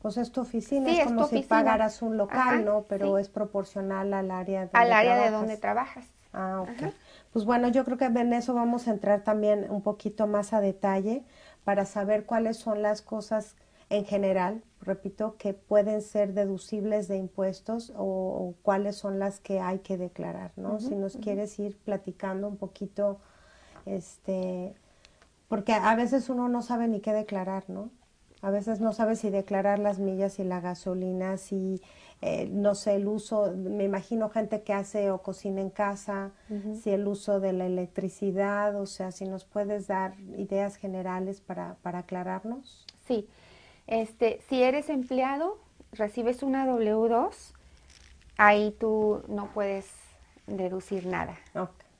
[0.00, 2.84] pues es tu oficina, es como si pagaras un local, ¿no?
[2.88, 6.06] Pero es proporcional al área donde Al área de donde trabajas.
[6.32, 6.92] Ah, ok.
[7.32, 10.60] Pues bueno, yo creo que en eso vamos a entrar también un poquito más a
[10.60, 11.24] detalle
[11.64, 13.56] para saber cuáles son las cosas
[13.90, 19.80] en general, repito, que pueden ser deducibles de impuestos o, cuáles son las que hay
[19.80, 20.80] que declarar, ¿no?
[20.80, 23.18] si nos quieres ir platicando un poquito,
[23.86, 24.74] este,
[25.48, 27.90] porque a veces uno no sabe ni qué declarar, ¿no?
[28.40, 31.82] A veces no sabes si declarar las millas y la gasolina, si,
[32.22, 36.30] eh, no sé, el uso, me imagino gente que hace o cocina en casa,
[36.80, 41.78] si el uso de la electricidad, o sea, si nos puedes dar ideas generales para,
[41.82, 42.86] para aclararnos.
[43.08, 43.28] Sí,
[43.88, 45.58] este, si eres empleado,
[45.92, 47.34] recibes una W2,
[48.36, 49.92] ahí tú no puedes
[50.46, 51.36] deducir nada,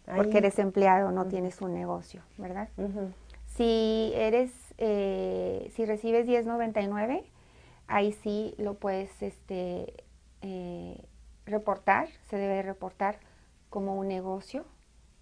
[0.07, 2.69] porque eres empleado, no tienes un negocio, ¿verdad?
[3.47, 7.25] Si eres eh, si recibes 1099,
[7.89, 9.93] ahí sí lo puedes este,
[10.41, 11.05] eh,
[11.47, 13.19] reportar, se debe reportar
[13.71, 14.65] como un negocio,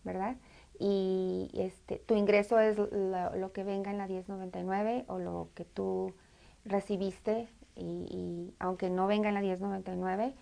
[0.05, 0.37] ¿verdad?
[0.79, 6.12] Y este, tu ingreso es lo, que venga en la 1099 o lo que tú
[6.66, 10.35] recibiste y, aunque no venga en la 1099,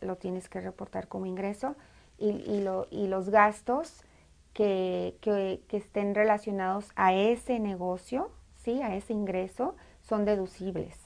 [0.00, 1.76] lo tienes que reportar como ingreso.
[2.18, 2.30] Y,
[2.90, 4.02] y los gastos
[4.52, 8.30] que, que, que, estén relacionados a ese negocio
[8.82, 10.96] a ese ingreso son deducibles.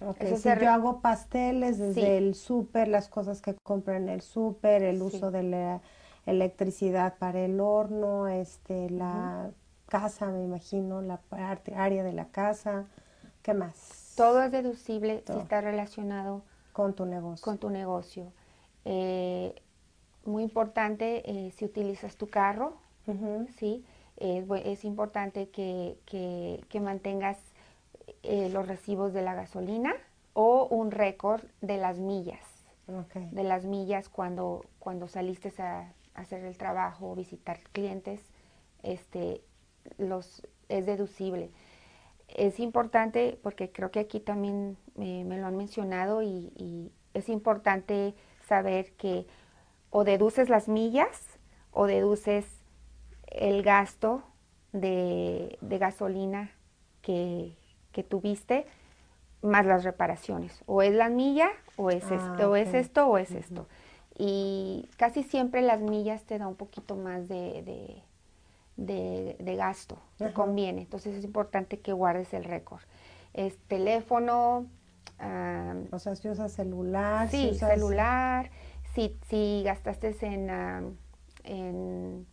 [0.00, 4.82] Okay, si yo hago pasteles desde el súper, las cosas que compro en el súper,
[4.82, 5.80] el uso de la
[6.26, 9.50] electricidad para el horno, este, la
[9.88, 12.86] casa, me imagino, la parte, área de la casa,
[13.42, 14.03] ¿qué más?
[14.16, 17.44] Todo es deducible si está relacionado con tu negocio.
[17.44, 18.32] Con tu negocio.
[18.84, 19.54] Eh,
[20.24, 22.76] muy importante eh, si utilizas tu carro,
[23.58, 23.84] ¿sí?
[24.16, 27.38] es importante que, que, mantengas
[28.22, 29.94] eh, los recibos de la gasolina
[30.32, 32.40] o un récord de las millas.
[33.30, 38.20] De las millas cuando, cuando saliste a, hacer el trabajo o visitar clientes,
[38.82, 39.40] este,
[39.98, 41.50] los, es deducible.
[42.34, 48.14] Es importante, porque creo que aquí también me lo han mencionado y, y es importante
[48.46, 49.26] saber que
[49.90, 51.38] o deduces las millas
[51.70, 52.46] o deduces
[53.28, 54.22] el gasto
[54.72, 56.50] de, gasolina
[57.02, 57.56] que,
[58.08, 58.66] tuviste
[59.42, 60.62] más las reparaciones.
[60.66, 63.68] O es la milla o es, ah, esto, o es esto o es esto.
[64.18, 68.02] Y casi siempre las millas te da un poquito más de, de,
[68.76, 70.82] gasto, te conviene.
[70.82, 72.82] Entonces es importante que guardes el récord.
[73.32, 74.66] Es teléfono.
[75.90, 77.28] o sea, si usas celular.
[77.28, 78.50] Sí, celular.
[78.94, 80.96] Si, si gastaste en,
[81.44, 82.26] en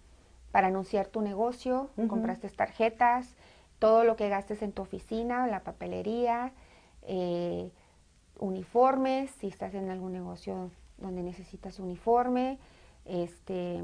[0.51, 3.35] para anunciar tu negocio, compraste tarjetas,
[3.79, 6.51] todo lo que gastes en tu oficina, la papelería,
[7.03, 7.71] eh,
[8.37, 12.59] uniformes, si estás en algún negocio donde necesitas uniforme,
[13.05, 13.81] este,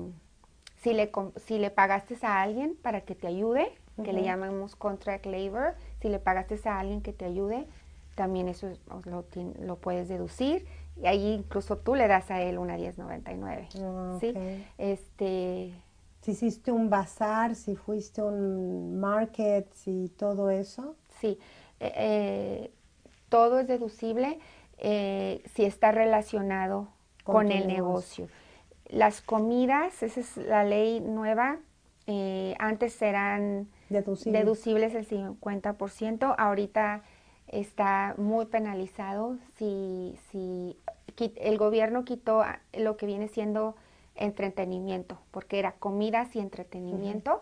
[0.81, 1.11] si le,
[1.45, 3.71] si le pagaste a alguien para que te ayude,
[4.03, 7.65] que le llamamos contract labor, si le pagaste a alguien que te ayude,
[8.13, 8.69] también eso
[9.05, 9.25] lo,
[9.59, 10.65] lo puedes deducir
[11.01, 14.33] y ahí incluso tú le das a él una 1099, ah, ¿sí?
[14.77, 15.73] Este,
[16.21, 20.95] si hiciste un bazar, si fuiste un market, si todo eso.
[21.19, 21.39] Sí,
[21.79, 22.71] eh, eh,
[23.29, 24.39] todo es deducible
[24.79, 26.87] eh, si está relacionado
[27.23, 28.27] con, el negocio.
[28.89, 31.59] Las comidas, esa es la ley nueva,
[32.59, 37.03] antes eran deducibles el 50%, ahorita
[37.47, 40.77] está muy penalizado si, si
[41.35, 43.75] el gobierno quitó lo que viene siendo
[44.15, 47.41] entretenimiento, porque era comidas y entretenimiento.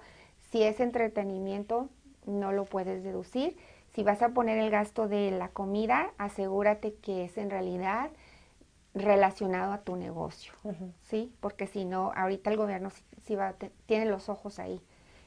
[0.51, 1.89] Si es entretenimiento,
[2.25, 3.57] no lo puedes deducir.
[3.93, 8.09] Si vas a poner el gasto de la comida, asegúrate que es en realidad
[8.95, 10.53] relacionado a tu negocio,
[11.03, 11.31] ¿sí?
[11.41, 12.89] Porque si no, ahorita el gobierno
[13.23, 13.53] sí, va,
[13.85, 14.81] tiene los ojos ahí.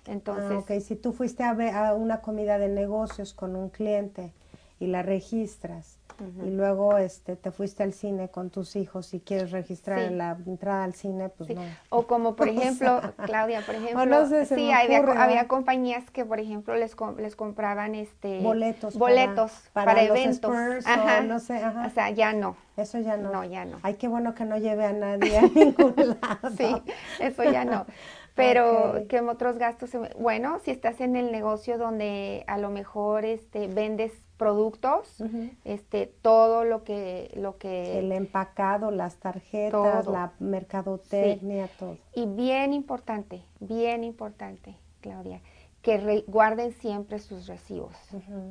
[0.07, 3.69] Entonces, ah, ok, si tú fuiste a, ver, a una comida de negocios con un
[3.69, 4.33] cliente
[4.81, 5.99] y la registras,
[6.45, 10.85] y luego este te fuiste al cine con tus hijos y quieres registrar la entrada
[10.85, 11.63] al cine, pues no.
[11.91, 17.37] O como por ejemplo, Claudia, por ejemplo, sí, había, compañías que por ejemplo les les
[17.37, 20.55] compraban este boletos boletos para, eventos,
[20.87, 21.21] ajá.
[21.21, 21.87] O, no sé, ajá.
[21.87, 22.57] o sea, ya no.
[22.77, 23.33] Eso ya no.
[23.33, 23.79] No, ya no.
[23.83, 26.57] Ay, qué bueno que no lleve a nadie a ningún lado.
[26.57, 26.77] sí,
[27.19, 27.87] eso ya no.
[28.35, 33.67] Pero que otros gastos, bueno, si estás en el negocio donde a lo mejor este
[33.67, 35.23] vendes productos,
[35.65, 37.99] este, todo lo que, lo que...
[37.99, 41.99] El empacado, las tarjetas, la mercadotecnia, todo.
[42.15, 45.43] Y bien importante, bien importante, Claudia,
[45.83, 47.95] que guarden siempre sus recibos,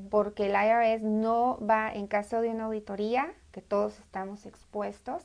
[0.09, 5.23] porque el IRS no va, en caso de una auditoría, que todos estamos expuestos,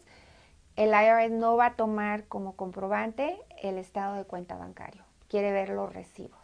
[0.77, 5.71] el IRS no va a tomar como comprobante el estado de cuenta bancario, quiere ver
[5.71, 6.42] los recibos.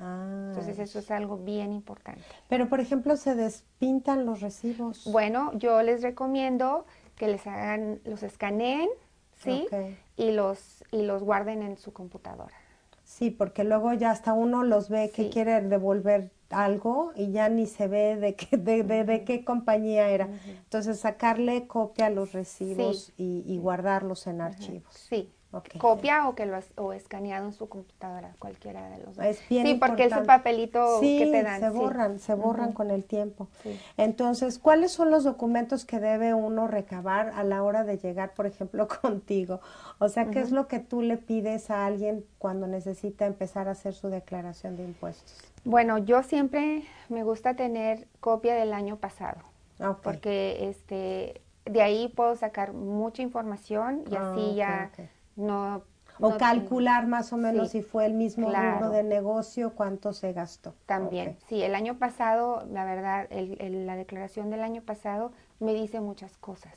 [0.00, 2.22] Entonces eso es algo bien importante.
[2.48, 5.04] Pero por ejemplo, se despintan los recibos.
[5.10, 6.86] Bueno, yo les recomiendo
[7.16, 8.88] que les hagan, los escaneen,
[9.36, 9.66] ¿sí?
[10.16, 12.54] Y los y los guarden en su computadora.
[13.04, 17.66] Sí, porque luego ya hasta uno los ve que quiere devolver algo y ya ni
[17.66, 20.28] se ve de qué, de, de, qué compañía era.
[20.46, 24.94] Entonces, sacarle copia a los recibos y, y, guardarlos en archivos.
[24.94, 25.32] Sí,
[25.78, 29.24] Copia o que lo has, o escaneado en su computadora, cualquiera de los dos.
[29.24, 31.60] Es bien sí, porque es un papelito que te dan.
[31.60, 33.48] Se borran, se borran con el tiempo.
[33.96, 38.46] Entonces, ¿cuáles son los documentos que debe uno recabar a la hora de llegar, por
[38.46, 39.60] ejemplo, contigo?
[39.98, 43.72] O sea, ¿qué es lo que tú le pides a alguien cuando necesita empezar a
[43.72, 45.36] hacer su declaración de impuestos?
[45.64, 49.40] Bueno, yo siempre me gusta tener copia del año pasado.
[50.02, 55.10] Porque este de ahí puedo sacar mucha información y así ah, ya
[55.40, 55.82] no
[56.20, 60.74] o calcular más o menos si fue el mismo número de negocio, cuánto se gastó.
[60.86, 66.00] También, sí, el año pasado, la verdad, el, la declaración del año pasado me dice
[66.00, 66.74] muchas cosas.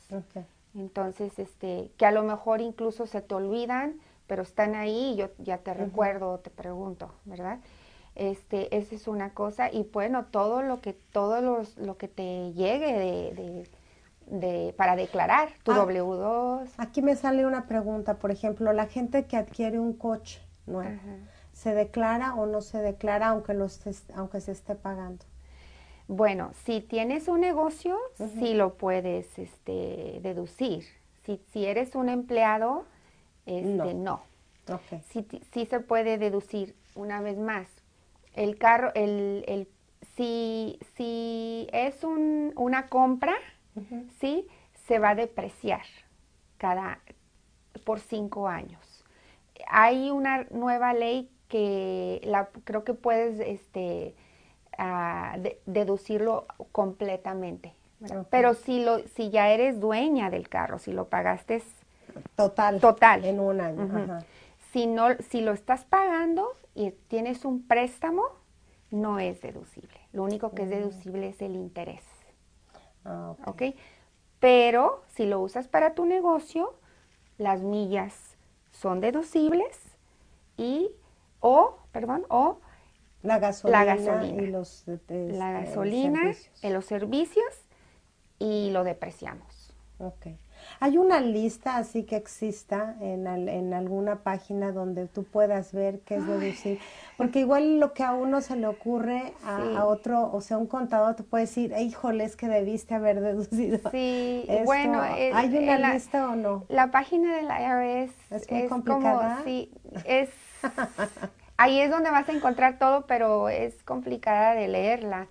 [0.76, 5.30] Entonces, este, que a lo mejor incluso se te olvidan, pero están ahí y yo
[5.38, 7.60] ya te recuerdo o te pregunto, ¿verdad?
[8.16, 9.72] Este, esa es una cosa.
[9.72, 13.70] Y bueno, todo lo que, todo los, lo que te llegue de, de,
[14.78, 15.86] para declarar tu Ah.
[15.86, 16.70] W2.
[16.78, 21.18] Aquí me sale una pregunta, por ejemplo, la gente que adquiere un coche nuevo, Ajá.
[21.54, 25.24] ¿se declara o no se declara aunque, lo estés- aunque se esté pagando?
[26.08, 27.98] Bueno, si tienes un negocio,
[28.40, 30.84] sí lo puedes este, deducir.
[31.26, 32.86] Si, si eres un empleado,
[33.46, 34.22] este, no.
[34.70, 35.02] Ok.
[35.10, 37.68] Sí, ti- sí se puede deducir una vez más.
[38.36, 39.68] El carro, el, el,
[40.18, 43.36] si, si es un, una compra,
[44.20, 44.48] Sí,
[44.88, 45.82] se va a depreciar
[46.58, 47.00] cada
[47.86, 49.04] por cinco años.
[49.68, 54.16] Hay una nueva ley que la, creo que puedes este,
[54.78, 57.74] ah, de- deducirlo completamente.
[58.30, 61.64] Pero si, lo, si ya eres dueña del carro, si lo pagaste
[62.36, 62.80] Total.
[62.80, 63.26] Total.
[63.26, 63.84] En un año.
[63.84, 64.20] Ajá.
[64.72, 68.24] si no, si lo estás pagando y tienes un préstamo,
[68.92, 70.00] no es deducible.
[70.12, 72.04] Lo único que es deducible es el interés,
[73.06, 73.48] Ah, ok.
[73.48, 73.62] ¿ok?
[74.40, 76.74] Pero si lo usas para tu negocio,
[77.38, 78.36] las millas
[78.72, 79.80] son deducibles
[80.58, 80.92] y
[81.40, 82.60] o, perdón, o
[83.22, 84.42] La gasolina, gasolina.
[84.42, 86.64] y los eh, este, la gasolina, servicios.
[86.64, 87.66] en los servicios
[88.40, 89.74] y lo depreciamos.
[90.00, 90.28] Ok.
[90.84, 96.02] ¿Hay una lista así que exista en, al- en alguna página donde tú puedas ver
[96.02, 96.78] qué es deducir?
[97.16, 99.76] Porque igual lo que a uno se le ocurre, a, Sí.
[99.78, 103.80] a otro, o sea, un contador te puede decir, híjole, es que debiste haber deducido.
[103.92, 104.66] Sí, esto".
[104.66, 106.66] bueno, el- ¿hay una la- lista o no?
[106.68, 109.42] La página de la IRS ¿Es muy como, complicada?
[109.46, 109.72] sí,
[110.06, 110.32] es,
[111.58, 115.28] ahí es donde vas a encontrar todo, pero es complicada de leerla.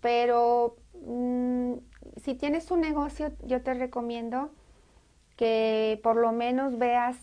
[0.00, 1.74] Pero mm,
[2.22, 4.50] si tienes un negocio, yo te recomiendo
[5.36, 7.16] que por lo menos veas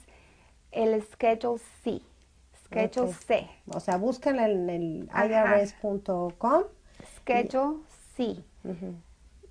[0.72, 2.02] el Schedule C,
[2.66, 3.14] Schedule.
[3.14, 6.64] C, O sea, buscan en el irs.com.
[7.18, 7.80] Schedule
[8.16, 8.36] C.
[8.64, 8.94] Ujú.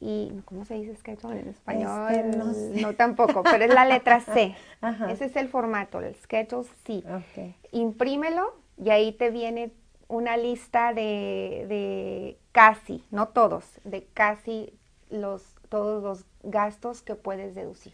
[0.00, 2.14] y ¿cómo se dice schedule en español?
[2.14, 2.94] Este, no sé.
[2.94, 4.54] tampoco, pero es la letra C.
[4.80, 5.10] Ajá.
[5.10, 7.02] Ese es el formato, el schedule C.
[7.72, 9.72] Imprímelo y ahí te viene
[10.08, 14.72] una lista de, de casi, no todos, de casi
[15.10, 17.92] los todos los gastos que puedes deducir.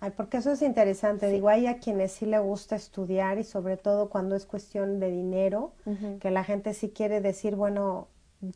[0.00, 1.26] Ay, porque eso es interesante.
[1.26, 1.32] Sí.
[1.34, 5.10] Digo, hay a quienes sí le gusta estudiar y sobre todo cuando es cuestión de
[5.10, 5.72] dinero,
[6.20, 8.08] que la gente sí quiere decir, bueno,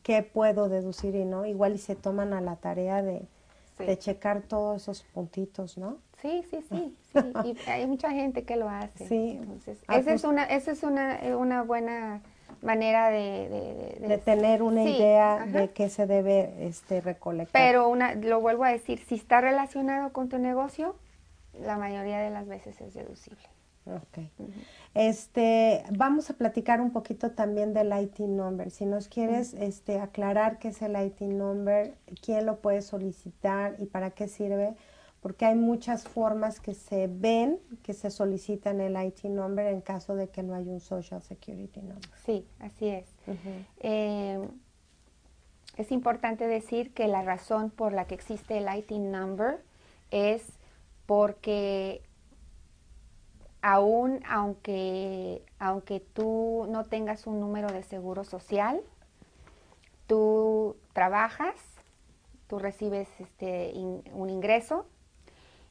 [0.02, 1.44] ¿qué puedo deducir y no?
[1.44, 3.26] Igual y se toman a la tarea de,
[3.76, 3.84] Sí.
[3.84, 5.98] de checar todos esos puntitos, ¿no?
[6.22, 7.18] Sí, sí, sí, sí.
[7.66, 9.06] Y hay mucha gente que lo hace.
[9.08, 9.38] Sí.
[9.42, 12.22] Entonces, Ah, esa es pues- una, esa es una, eh, una buena
[12.64, 15.46] manera de, de- de- De tener una Sí, idea ajá.
[15.46, 17.52] de qué se debe este, recolectar.
[17.52, 20.96] Pero una, lo vuelvo a decir, si está relacionado con tu negocio,
[21.60, 23.44] la mayoría de las veces es deducible.
[23.86, 24.18] Ok.
[24.94, 28.70] Este, vamos a platicar un poquito también del IT number.
[28.70, 31.94] Si nos quieres este, aclarar qué es el IT number,
[32.24, 34.74] quién lo puede solicitar y para qué sirve,
[35.24, 40.14] porque hay muchas formas que se ven que se solicitan el IT number en caso
[40.16, 42.10] de que no hay un Social Security number.
[42.26, 43.06] Sí, así es.
[43.80, 44.46] Eh,
[45.78, 49.64] es importante decir que la razón por la que existe el IT number
[50.10, 50.42] es
[51.06, 52.02] porque
[53.62, 58.82] aún aunque, aunque tú no tengas un número de seguro social,
[60.06, 61.54] tú trabajas,
[62.46, 64.84] tú recibes este, in- un ingreso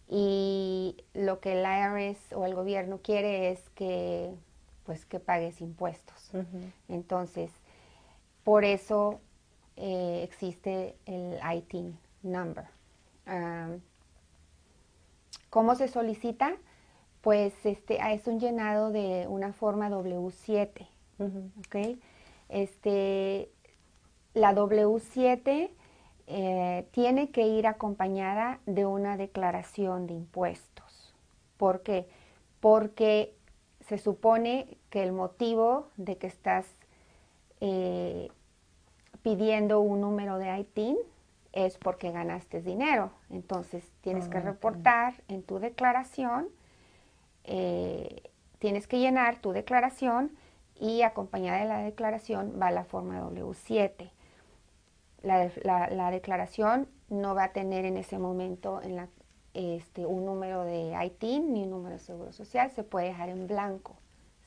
[0.09, 4.33] y lo que el IRS o el gobierno quiere es que,
[4.85, 6.31] pues, que pagues impuestos.
[6.87, 7.51] Entonces,
[8.43, 9.19] por eso
[9.77, 12.65] eh, existe el ITIN number.
[15.49, 16.55] ¿Cómo se solicita?
[17.21, 20.87] Pues este ah, es un llenado de una forma W7,
[21.19, 21.51] Ujú.
[21.59, 21.97] ¿ok?
[22.49, 23.49] Este,
[24.33, 25.69] la W7
[26.35, 31.13] eh, tiene que ir acompañada de una declaración de impuestos.
[31.57, 32.07] ¿Por qué?
[32.59, 33.35] Porque
[33.81, 36.65] se supone que el motivo de que estás
[37.61, 38.29] eh,
[39.21, 40.97] pidiendo un número de ITIN
[41.51, 43.11] es porque ganaste dinero.
[43.29, 46.47] Entonces tienes que Ah, reportar en tu declaración,
[47.43, 48.23] eh,
[48.57, 50.31] tienes que llenar tu declaración
[50.79, 54.09] y acompañada de la declaración va la forma W7.
[55.23, 59.07] La, la- la declaración no va a tener en ese momento en la-
[59.55, 63.47] este, un número de ITIN ni un número de seguro social, se puede dejar en
[63.47, 63.95] blanco.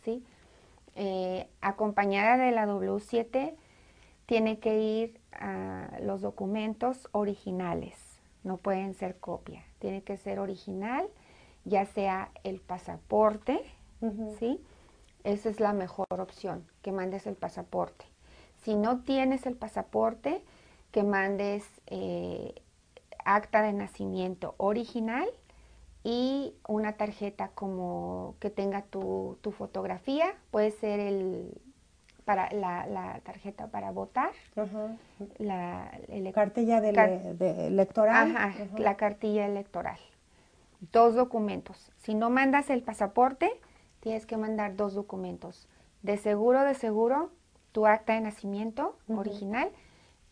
[0.04, 0.24] ¿sí?
[0.94, 3.54] Eh, acompañada de la W7
[4.26, 7.96] tiene que ir a los documentos originales,
[8.44, 11.06] no pueden ser copia, tiene que ser original,
[11.64, 13.60] ya sea el pasaporte.
[14.38, 14.60] ¿sí?
[15.24, 18.04] esa es la mejor opción, que mandes el pasaporte.
[18.62, 20.42] Si no tienes el pasaporte,
[20.96, 22.54] que mandes eh,
[23.26, 25.28] acta de nacimiento original
[26.04, 31.52] y una tarjeta como que tenga tu, fotografía, puede ser el
[32.24, 34.30] para la, tarjeta para votar,
[35.36, 35.90] la
[36.32, 38.34] cartilla de, electoral,
[38.78, 39.98] la cartilla electoral,
[40.92, 41.92] dos documentos.
[41.98, 43.50] Si no mandas el pasaporte,
[44.00, 45.68] tienes que mandar dos documentos.
[46.00, 47.28] De seguro, de seguro,
[47.72, 49.68] tu acta de nacimiento original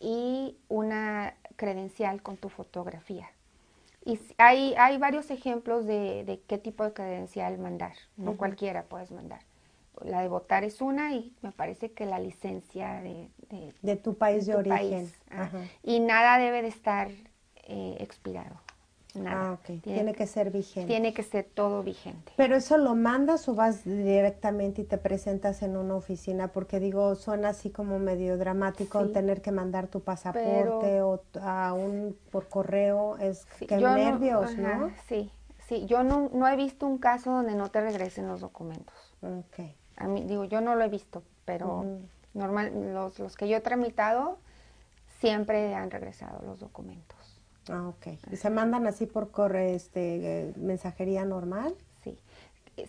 [0.05, 3.31] y una credencial con tu fotografía.
[4.05, 9.41] Y hay, hay varios ejemplos de, qué tipo de credencial mandar, no cualquiera puedes mandar.
[10.03, 13.31] La de votar es una y me parece que la licencia de...
[13.81, 15.11] De, tu país de, origen.
[15.83, 17.09] y nada debe de estar
[17.63, 18.61] eh, expirado.
[19.27, 19.81] Ah, ok.
[19.83, 20.89] Tiene, que ser vigente.
[20.89, 22.33] Tiene que ser todo vigente.
[22.37, 27.15] Pero eso lo mandas o vas directamente y te presentas en una oficina, porque digo,
[27.15, 33.45] suena así como medio dramático tener que mandar tu pasaporte o aún por correo, es
[33.45, 34.91] que nervios, ¿no?
[35.09, 35.31] Sí,
[35.69, 35.87] sí.
[35.87, 38.95] Yo no, no he visto un caso donde no te regresen los documentos.
[39.23, 39.67] Ok.
[39.97, 41.85] A mí, digo, yo no lo he visto, pero
[42.33, 44.39] normal, los, los que yo he tramitado
[45.21, 47.24] siempre han regresado los documentos.
[47.69, 48.19] Ah, ok.
[48.33, 51.75] ¿Y se mandan así por correo, este, mensajería normal?
[52.03, 52.19] Sí,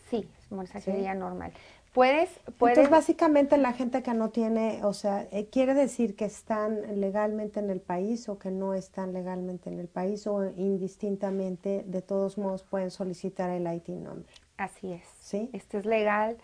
[0.10, 1.54] sí, mensajería normal.
[1.94, 2.78] Puedes, puedes...
[2.78, 7.62] Entonces, básicamente la gente que no tiene, o sea, eh, quiere decir que están legalmente
[7.62, 12.38] en el país o que no están legalmente en el país o indistintamente, de todos
[12.38, 14.26] modos, pueden solicitar el IT number.
[14.58, 15.08] Así es.
[15.22, 15.50] ¿Sí?
[15.54, 16.38] Este es legal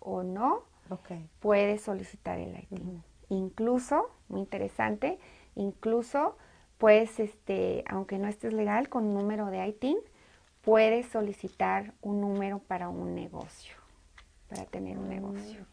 [0.00, 1.28] o no, okay.
[1.38, 2.82] puedes solicitar el IT.
[3.28, 5.20] Incluso, muy interesante,
[5.54, 6.36] incluso
[6.80, 9.98] pues, este, aunque no estés legal con un número de ITIN,
[10.62, 13.74] puedes solicitar un número para un negocio,
[14.48, 15.66] para tener un negocio.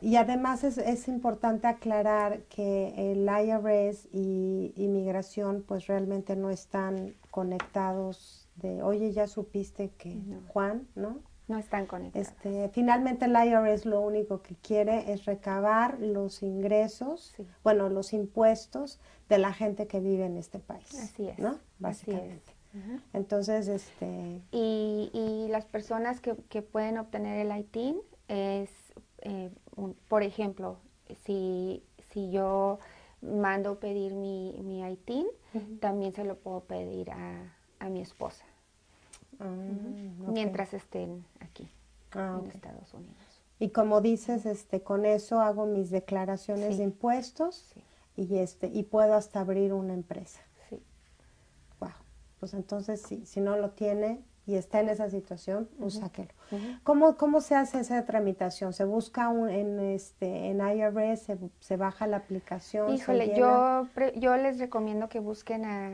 [0.00, 7.14] Y además es, es, importante aclarar que el IRS y inmigración pues realmente no están
[7.30, 11.18] conectados de, oye, ya supiste que Juan, ¿no?
[11.50, 12.28] No están conectados.
[12.28, 17.34] Este, finalmente el IRS lo único que quiere es recabar los ingresos,
[17.64, 20.94] bueno, los impuestos de la gente que vive en este país.
[20.94, 21.40] Así es.
[21.40, 21.58] ¿No?
[21.80, 22.54] Básicamente.
[23.12, 24.40] Entonces, este...
[24.52, 28.70] Y, y las personas que, que, pueden obtener el ITIN es,
[29.22, 29.50] eh,
[30.06, 30.78] por ejemplo,
[31.24, 31.82] si,
[32.12, 32.78] si yo
[33.22, 35.26] mando pedir mi, mi ITIN,
[35.80, 38.44] también se lo puedo pedir a, a mi esposa.
[39.40, 39.46] Ah,
[40.28, 41.68] mientras estén aquí
[42.12, 43.16] ah, en Estados Unidos.
[43.58, 47.74] Y como dices, este, con eso hago mis declaraciones de impuestos
[48.16, 50.40] y este y puedo hasta abrir una empresa.
[50.68, 50.82] Sí.
[51.78, 51.90] Wow.
[52.38, 56.30] Pues entonces sí, si no lo tiene, y está en esa situación, pues sáquelo.
[56.82, 58.72] ¿Cómo, ¿Cómo se hace esa tramitación?
[58.72, 62.92] ¿Se busca un, en, este, en IRS, se, baja la aplicación?
[62.92, 63.86] Híjole, yo,
[64.16, 65.90] yo les recomiendo que busquen a,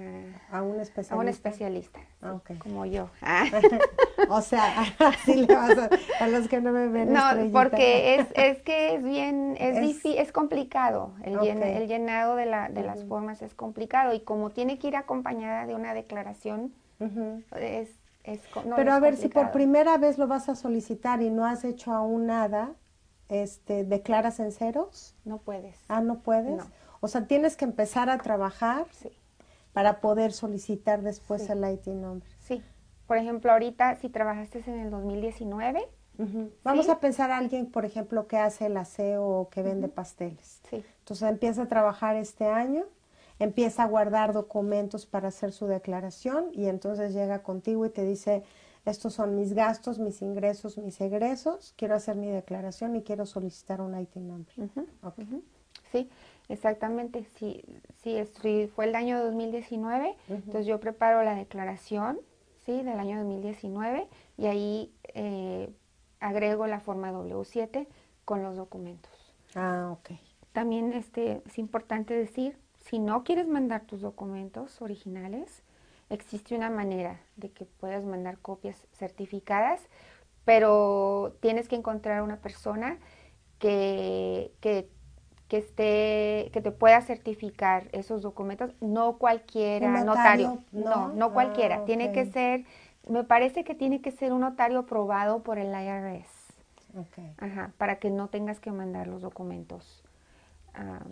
[0.51, 1.15] a un especialista.
[1.15, 3.11] A un especialista, ah, como yo.
[4.31, 5.91] o sea, así le vas
[6.21, 7.13] a, los que no me ven.
[7.13, 7.23] No,
[7.53, 11.13] porque es, es que es bien, es, difícil, es complicado.
[11.23, 14.97] El, el llenado de, la, de las formas es complicado y como tiene que ir
[14.97, 16.73] acompañada de una declaración,
[17.61, 17.91] es
[18.75, 21.93] pero a ver, si por primera vez lo vas a solicitar y no has hecho
[21.93, 22.75] aún nada,
[23.29, 25.15] este, ¿declaras en ceros?
[25.25, 25.79] No puedes.
[25.89, 26.63] Ah, ¿no puedes?
[27.01, 28.87] O sea, tienes que empezar a trabajar
[29.73, 32.29] para poder solicitar después el IT number.
[32.41, 32.63] Sí.
[33.07, 35.89] Por ejemplo, ahorita, si trabajaste en el 2019...
[36.65, 40.63] Vamos a pensar a alguien, por ejemplo, que hace el aseo o que vende pasteles.
[40.71, 40.83] Sí.
[41.01, 42.87] Entonces empieza a trabajar este año
[43.39, 48.43] empieza a guardar documentos para hacer su declaración y entonces llega contigo y te dice,
[48.85, 53.81] estos son mis gastos, mis ingresos, mis egresos, quiero hacer mi declaración y quiero solicitar
[53.81, 54.55] un IT number.
[55.93, 56.09] Sí,
[56.49, 57.25] exactamente.
[57.37, 57.65] Si,
[58.03, 62.21] si, fue el año 2019, entonces yo preparo la declaración
[62.65, 62.83] ¿sí?
[62.83, 65.73] del año 2019 y ahí eh,
[66.21, 67.87] agrego la forma W7
[68.25, 69.13] con los documentos.
[69.55, 70.19] Ah, ok.
[70.53, 72.57] También este, es importante decir
[72.89, 75.63] si no quieres mandar tus documentos originales,
[76.09, 79.81] existe una manera de que puedas mandar copias certificadas,
[80.45, 82.99] pero tienes que encontrar una persona
[83.59, 84.89] que, que,
[85.51, 92.13] esté, que te pueda certificar esos documentos, no cualquiera, notario, no, no, cualquiera, ah, tiene
[92.13, 92.65] que ser,
[93.09, 96.31] me parece que tiene que ser un notario aprobado por el IRS,
[97.39, 100.06] Ajá, para que no tengas que mandar los documentos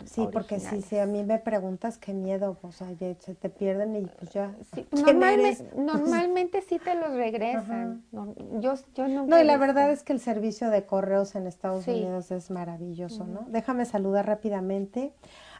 [0.05, 3.95] sí, porque si, si a mí me preguntas qué miedo, o sea, se te pierden
[3.95, 4.55] y pues ya.
[4.73, 8.03] Sí, normalmente, normalmente sí te los regresan.
[8.11, 11.87] No, yo, yo no, y la verdad es que el servicio de correos en Estados
[11.87, 13.45] Unidos es maravilloso, ¿no?
[13.49, 15.13] Déjame saludar rápidamente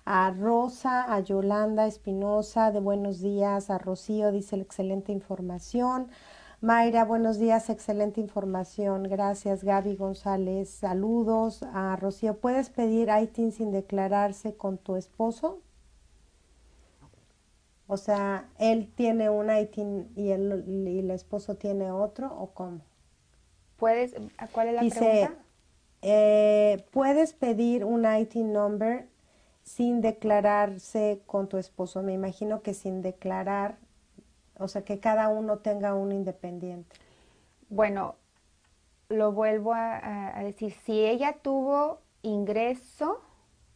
[0.06, 6.10] a Rosa, a Yolanda Espinosa, de buenos días, a Rocío, dice la excelente información.
[6.66, 9.03] Mayra, buenos días, excelente información.
[9.03, 10.68] Gracias, Gaby González.
[10.68, 12.39] Saludos a Rocío.
[12.39, 15.61] ¿Puedes pedir ITIN sin declararse con tu esposo?
[17.86, 22.82] O sea, él tiene un ITIN y, el, y el esposo tiene otro, ¿o cómo?
[23.78, 24.16] ¿Puedes?
[24.51, 25.30] ¿Cuál es la Dice,
[26.01, 29.07] eh, ¿puedes pedir un ITIN number
[29.61, 32.01] sin declararse con tu esposo?
[32.01, 33.85] Me imagino que sin declarar
[34.58, 36.95] o sea, que cada uno tenga un independiente.
[37.70, 38.16] Bueno,
[39.10, 43.22] lo vuelvo a, decir, si ella tuvo ingreso,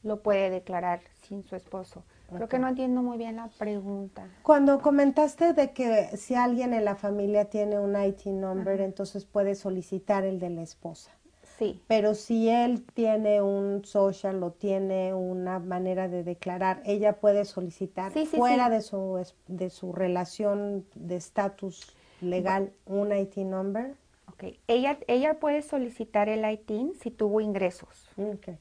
[0.04, 2.04] lo puede declarar sin su esposo.
[2.34, 4.28] Creo que no entiendo muy bien la pregunta.
[4.44, 9.56] Cuando comentaste de que si alguien en la familia tiene un IT number, entonces puede
[9.56, 11.12] solicitar el de la esposa.
[11.60, 11.82] Sí.
[11.88, 18.14] Pero si él tiene un social o tiene una manera de declarar, ella puede solicitar
[18.14, 23.96] fuera de su de su relación de estatus legal un IT number.
[24.32, 28.10] Ok, ella, ella puede solicitar el ITIN si tuvo ingresos,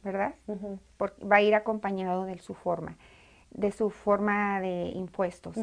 [0.03, 0.35] ¿verdad?
[1.01, 2.97] va a ir acompañado de su forma,
[3.51, 5.57] de su forma de impuestos.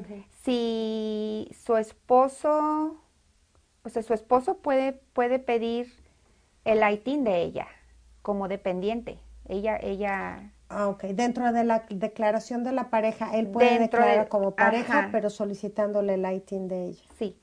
[0.44, 2.98] Si su esposo,
[3.84, 6.05] o sea, su esposo puede, puede pedir
[6.66, 7.68] el ITIN de ella
[8.22, 9.20] como dependiente.
[9.48, 10.52] Ella, ella.
[10.68, 11.04] Ah, ok.
[11.04, 16.26] Dentro de la declaración de la pareja, él puede declarar como pareja, pero solicitándole el
[16.26, 17.04] ITIN de ella.
[17.18, 17.38] Sí,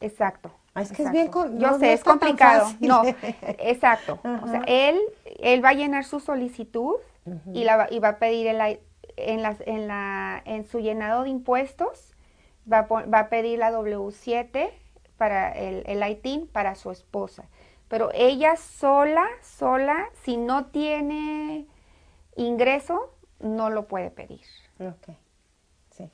[0.00, 0.50] exacto.
[0.74, 1.30] Ah, es que es bien.
[1.58, 2.66] Yo sé, es complicado.
[2.80, 3.02] No,
[3.58, 4.18] exacto.
[4.42, 4.98] O sea, él,
[5.38, 6.96] él va a llenar su solicitud
[7.52, 8.60] y, la, y va a pedir el,
[9.16, 12.12] en, la, en, la, en su llenado de impuestos,
[12.70, 14.70] va a, va a pedir la W7
[15.16, 17.44] para el, el ITIN para su esposa
[17.88, 21.66] pero ella sola, sola, si no tiene
[22.36, 24.42] ingreso, no lo puede pedir.
[24.78, 25.16] Ok,
[25.90, 26.10] sí.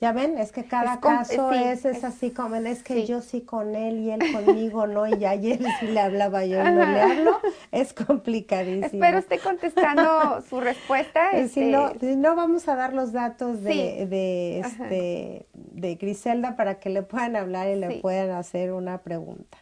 [0.00, 3.76] Ya ven, es que cada caso es, es, así como, es que yo sí con
[3.76, 5.06] él y él conmigo, ¿no?
[5.06, 7.40] Y ayer sí le hablaba, yo no le hablo,
[7.70, 8.86] es complicadísimo.
[8.86, 11.30] Espero esté contestando su respuesta.
[11.48, 16.56] Si, no, este, si no, vamos a dar los datos de, de, este, de Griselda
[16.56, 19.58] para que le puedan hablar y le puedan hacer una pregunta.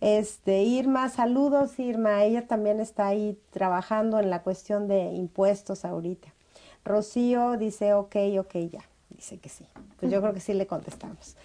[0.00, 6.28] Este, Irma, saludos Irma, ella también está ahí trabajando en la cuestión de impuestos ahorita.
[6.84, 8.84] Rocío dice, ok, ok, ya
[9.16, 9.66] dice que sí.
[9.98, 11.36] Pues yo creo que sí le contestamos.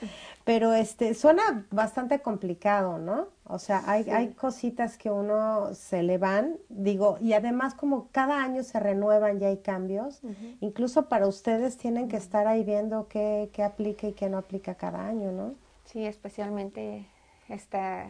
[0.44, 3.30] Pero este suena bastante complicado, ¿no?
[3.46, 8.44] O sea, hay, hay cositas que uno se le van, digo, y además como cada
[8.44, 10.22] año se renuevan y hay cambios,
[10.60, 14.76] incluso para ustedes tienen que estar ahí viendo qué, qué aplica y qué no aplica
[14.76, 15.56] cada año, ¿no?
[15.86, 17.06] Sí, especialmente
[17.50, 18.08] está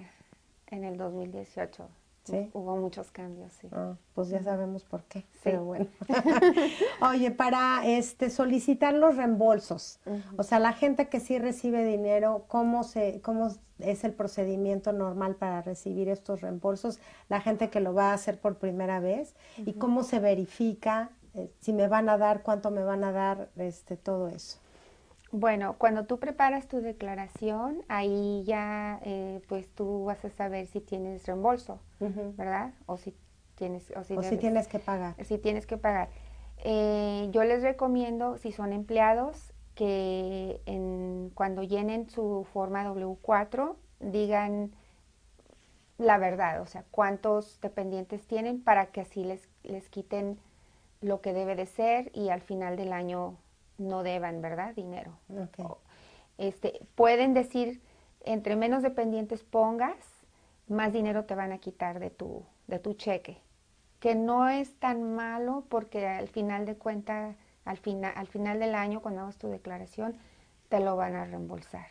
[0.68, 1.88] en el 2018
[2.54, 3.68] Hubo muchos cambios, sí.
[3.72, 5.88] Ah, pues ya sabemos por qué, pero bueno.
[7.10, 10.00] Oye, para este solicitar los reembolsos,
[10.38, 15.36] o sea, la gente que sí recibe dinero, ¿cómo se cómo es el procedimiento normal
[15.36, 17.00] para recibir estos reembolsos?
[17.30, 21.50] La gente que lo va a hacer por primera vez y cómo se verifica eh,
[21.60, 24.58] si me van a dar, cuánto me van a dar, este todo eso.
[25.32, 30.82] Bueno, cuando tú preparas tu declaración, ahí ya eh, pues tú vas a saber si
[30.82, 32.74] tienes reembolso, ¿verdad?
[32.86, 33.16] O si
[33.56, 35.16] tienes, o si, tienes que pagar.
[35.24, 36.10] Si tienes que pagar.
[36.64, 44.72] Eh, yo les recomiendo, si son empleados, que en, cuando llenen su forma W4 digan
[45.98, 50.40] la verdad, o sea, cuántos dependientes tienen para que así les, les quiten
[51.00, 53.38] lo que debe de ser y al final del año
[53.82, 54.74] no deban, ¿verdad?
[54.76, 55.18] Dinero.
[56.38, 57.82] Este, pueden decir,
[58.24, 59.96] entre menos dependientes pongas,
[60.68, 63.38] más dinero te van a quitar de tu, de tu cheque.
[64.00, 68.74] Que no es tan malo porque al final de cuenta, al, final al final del
[68.74, 70.16] año, cuando hagas tu declaración,
[70.70, 71.88] te lo van a reembolsar.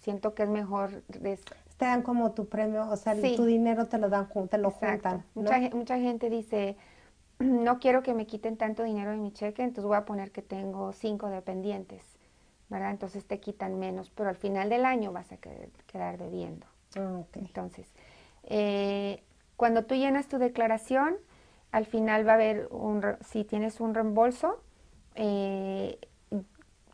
[0.00, 1.02] Siento que es mejor...
[1.12, 5.24] te dan como tu premio, o sea, tu dinero te lo dan, te lo juntan.
[5.34, 6.76] Mucha, mucha gente dice,
[7.38, 10.42] no quiero que me quiten tanto dinero de mi cheque, entonces voy a poner que
[10.42, 12.02] tengo cinco dependientes,
[12.68, 12.90] ¿verdad?
[12.90, 16.66] Entonces te quitan menos, pero al final del año vas a quedar debiendo.
[16.96, 17.86] Ah, entonces,
[18.44, 19.22] eh,
[19.56, 21.16] cuando tú llenas tu declaración,
[21.70, 24.60] al final va a haber un, si tienes un reembolso,
[25.14, 25.98] eh,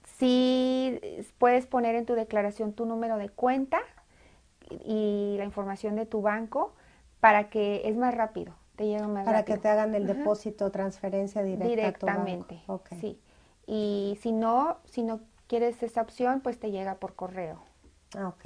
[0.05, 1.01] si
[1.39, 3.81] puedes poner en tu declaración tu número de cuenta
[4.85, 6.75] y la información de tu banco
[7.21, 9.57] para que es más rápido te llega más Para rápido.
[9.57, 12.75] que te hagan el depósito, transferencia directa Directamente, a tu banco.
[12.75, 12.89] Ok.
[13.01, 13.21] sí.
[13.67, 17.61] Y si no, si no quieres esa opción, pues te llega por correo,
[18.17, 18.45] Ah, ok.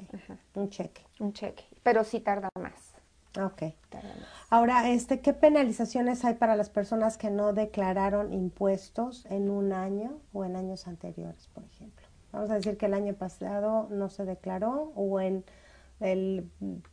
[0.55, 1.03] Un cheque.
[1.20, 1.64] un cheque.
[1.83, 2.95] Pero sí tarda más.
[3.39, 3.74] Ok.
[3.91, 4.29] tarda más.
[4.49, 10.18] Ahora, este, ¿qué penalizaciones hay para las personas que no declararon impuestos en un año
[10.33, 12.07] o en años anteriores, por ejemplo?
[12.33, 15.45] Vamos a decir que el año pasado no se declaró o en
[16.01, 16.49] el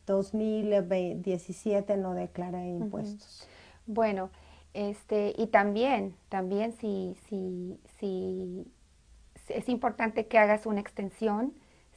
[0.06, 3.46] 2017 no declaré impuestos.
[3.86, 4.30] Bueno,
[4.74, 8.66] este, y también, también si, si, si,
[9.46, 11.52] si es importante que hagas una extensión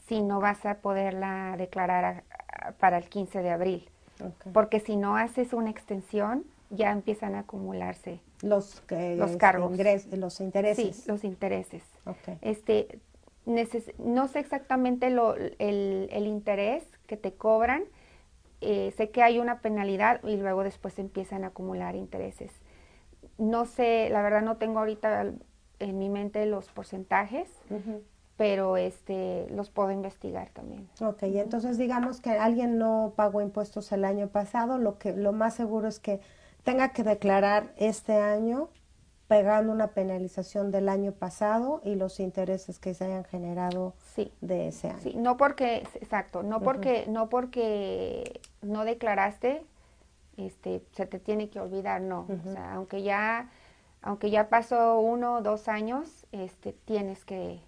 [0.08, 2.24] si no vas a poderla declarar a-
[2.68, 3.90] a- para el 15 de abril.
[4.54, 9.72] Porque si no haces una extensión, ya empiezan a acumularse Los, que, Los este, cargos.
[9.72, 11.08] ingres- los sí, intereses.
[11.08, 11.84] los intereses.
[12.06, 12.38] Ok.
[12.42, 13.00] Este,
[13.46, 17.84] neces- no sé exactamente lo, el, el interés que te cobran.
[18.62, 22.52] eh, sé que hay una penalidad y luego después empiezan a acumular intereses.
[23.38, 25.32] No sé, la verdad no tengo ahorita
[25.80, 27.50] en mi mente los porcentajes,
[28.36, 30.90] pero este los puedo investigar también.
[31.02, 35.54] Ok, entonces digamos que alguien no pagó impuestos el año pasado, lo que lo más
[35.56, 36.20] seguro es que
[36.64, 38.70] tenga que declarar este año
[39.30, 44.34] pagando una penalización del año pasado y los intereses que se hayan generado Sí.
[44.42, 45.00] de ese año.
[45.04, 49.64] Sí, no porque, exacto, no porque, no porque no declaraste,
[50.36, 52.26] este, se te tiene que olvidar, no.
[52.44, 53.52] O sea, aunque ya,
[54.02, 57.60] aunque ya pasó uno o dos años, este, tienes que,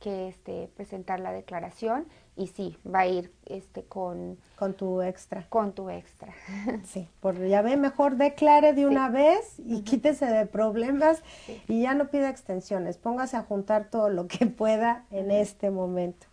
[0.00, 5.46] que este, presentar la declaración y sí, va a ir este con, Con tu extra.
[5.48, 6.32] con tu extra.
[6.84, 11.22] Sí, por ya ve, mejor declare de una vez y quítese de problemas
[11.66, 12.96] y ya no pida extensiones.
[12.96, 16.28] Póngase a juntar todo lo que pueda en este momento.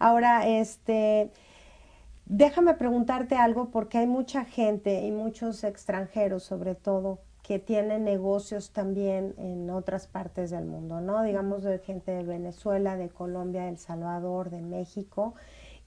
[0.00, 1.30] Ahora, este,
[2.26, 8.70] déjame preguntarte algo porque hay mucha gente y muchos extranjeros, sobre todo, que tienen negocios
[8.70, 11.22] también en otras partes del mundo, ¿no?
[11.22, 15.34] Digamos de gente de Venezuela, de Colombia, de El Salvador, de México,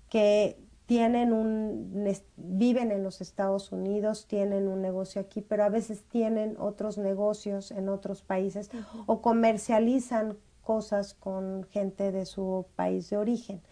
[0.07, 1.91] que tienen un,
[2.35, 7.71] viven en los Estados Unidos, tienen un negocio aquí, pero a veces tienen otros negocios
[7.71, 8.69] en otros países
[9.07, 13.63] o comercializan cosas con gente de su país de origen.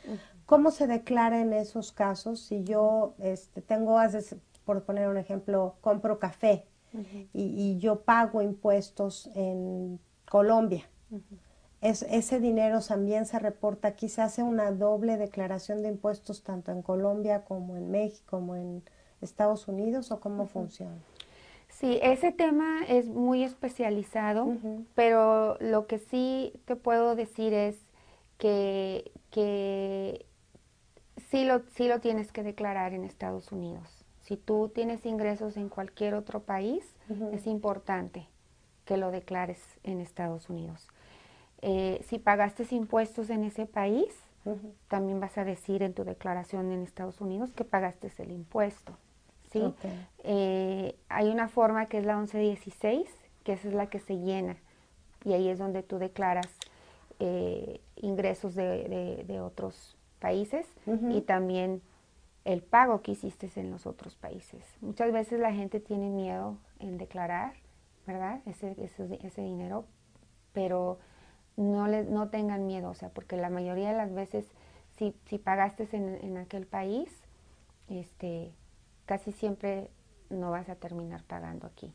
[0.47, 3.99] ¿Cómo se declara en esos casos si yo este, tengo,
[4.65, 6.65] por poner un ejemplo, compro café
[7.33, 10.85] y, y yo pago impuestos en Colombia?
[11.81, 16.71] Es, ese dinero también se reporta aquí, se hace una doble declaración de impuestos tanto
[16.71, 18.83] en Colombia como en México, como en
[19.21, 20.95] Estados Unidos o cómo funciona.
[21.69, 24.55] Sí, ese tema es muy especializado,
[24.95, 27.77] pero lo que sí te puedo decir es
[28.37, 30.25] que, que
[31.29, 34.04] sí, lo, sí lo tienes que declarar en Estados Unidos.
[34.25, 36.83] Si tú tienes ingresos en cualquier otro país,
[37.33, 38.27] es importante
[38.85, 40.87] que lo declares en Estados Unidos.
[41.61, 44.07] Eh, si pagaste impuestos en ese país,
[44.89, 48.93] también vas a decir en tu declaración en Estados Unidos que pagaste el impuesto.
[49.51, 49.59] ¿sí?
[50.23, 53.07] Eh, hay una forma que es la 1116,
[53.43, 54.57] que esa es la que se llena
[55.23, 56.47] y ahí es donde tú declaras
[57.19, 60.67] eh, ingresos de, de- de otros países
[61.15, 61.81] y también
[62.45, 64.63] el pago que hiciste en los otros países.
[64.81, 67.53] Muchas veces la gente tiene miedo en declarar,
[68.07, 68.41] ¿verdad?
[68.45, 69.85] Ese, ese, ese dinero,
[70.53, 70.99] pero
[71.57, 74.45] no, le, no tengan miedo, o sea, porque la mayoría de las veces
[74.97, 77.09] si, si pagaste en, en aquel país,
[77.89, 78.53] este,
[79.05, 79.89] casi siempre
[80.29, 81.93] no vas a terminar pagando aquí.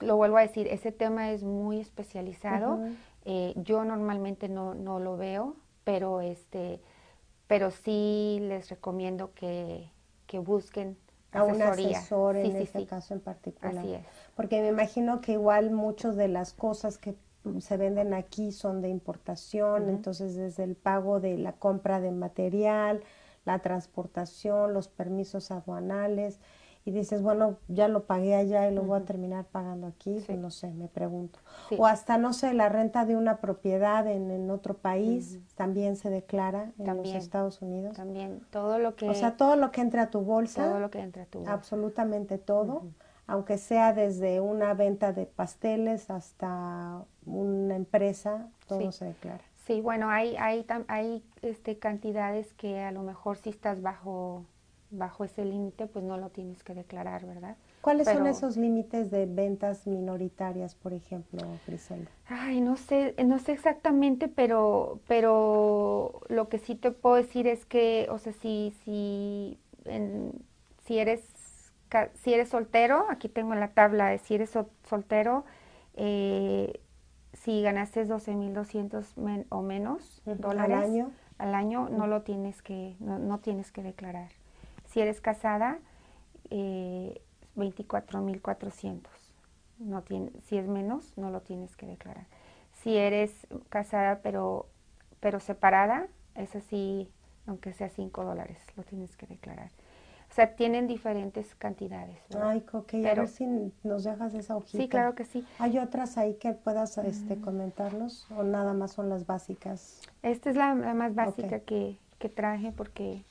[0.00, 2.80] Lo vuelvo a decir, ese tema es muy especializado.
[3.24, 6.80] Eh, yo normalmente no, no lo veo, pero este,
[7.46, 9.90] pero sí les recomiendo que,
[10.26, 10.96] que busquen
[11.32, 11.98] A un asesoría.
[11.98, 12.86] asesor en Sí, sí.
[12.86, 13.78] caso en particular.
[13.78, 14.04] Así es.
[14.36, 17.14] Porque me imagino que igual muchas de las cosas que
[17.60, 23.02] se venden aquí son de importación, entonces desde el pago de la compra de material,
[23.44, 26.40] la transportación, los permisos aduanales,
[26.86, 30.34] y dices, bueno, ya lo pagué allá y lo voy a terminar pagando aquí, Sí.
[30.34, 31.38] no sé, me pregunto.
[31.70, 31.76] Sí.
[31.78, 36.10] O hasta, no sé, la renta de una propiedad en, en otro país también se
[36.10, 37.14] declara en También.
[37.14, 37.96] los Estados Unidos.
[37.96, 40.90] También todo lo que O sea, todo lo que entra a tu bolsa todo lo
[40.90, 41.52] que entra a tu bolsa.
[41.54, 42.82] absolutamente todo,
[43.26, 48.92] aunque sea desde una venta de pasteles hasta una empresa, todo Sí.
[48.92, 49.40] se declara.
[49.66, 54.44] Sí, bueno, hay, hay, hay este, cantidades que a lo mejor si estás bajo,
[54.90, 57.56] bajo ese límite, pues no lo tienes que declarar, ¿verdad?
[57.80, 62.10] ¿Cuáles son esos límites de ventas minoritarias, por ejemplo, Griselda?
[62.28, 67.66] Ay, no sé, no sé exactamente, pero, pero lo que sí te puedo decir es
[67.66, 70.32] que, o sea, si, si, en-
[70.84, 71.22] si eres
[72.14, 74.50] si eres soltero, aquí tengo la tabla de si eres
[74.88, 75.44] soltero,
[75.94, 76.80] eh,
[77.34, 79.14] si ganaste 12.200
[79.48, 84.30] o menos dólares al año, al año no lo tienes que, no, tienes que declarar.
[84.94, 85.80] Si eres casada,
[86.50, 87.20] eh,
[87.56, 89.00] 24.400.
[89.80, 92.26] No tiene, si es menos, no lo tienes que declarar.
[92.74, 94.68] Si eres casada pero,
[95.18, 97.10] pero separada, es así,
[97.48, 99.72] aunque sea 5 dólares, lo tienes que declarar.
[100.30, 102.20] O sea, tienen diferentes cantidades.
[102.40, 104.78] Ay, ok, a ver si nos dejas esa hojita.
[104.78, 105.44] Sí, claro que sí.
[105.58, 110.02] ¿Hay otras ahí que puedas este, comentarnos o nada más son las básicas?
[110.22, 113.24] Esta es la, más básica que, que, traje porque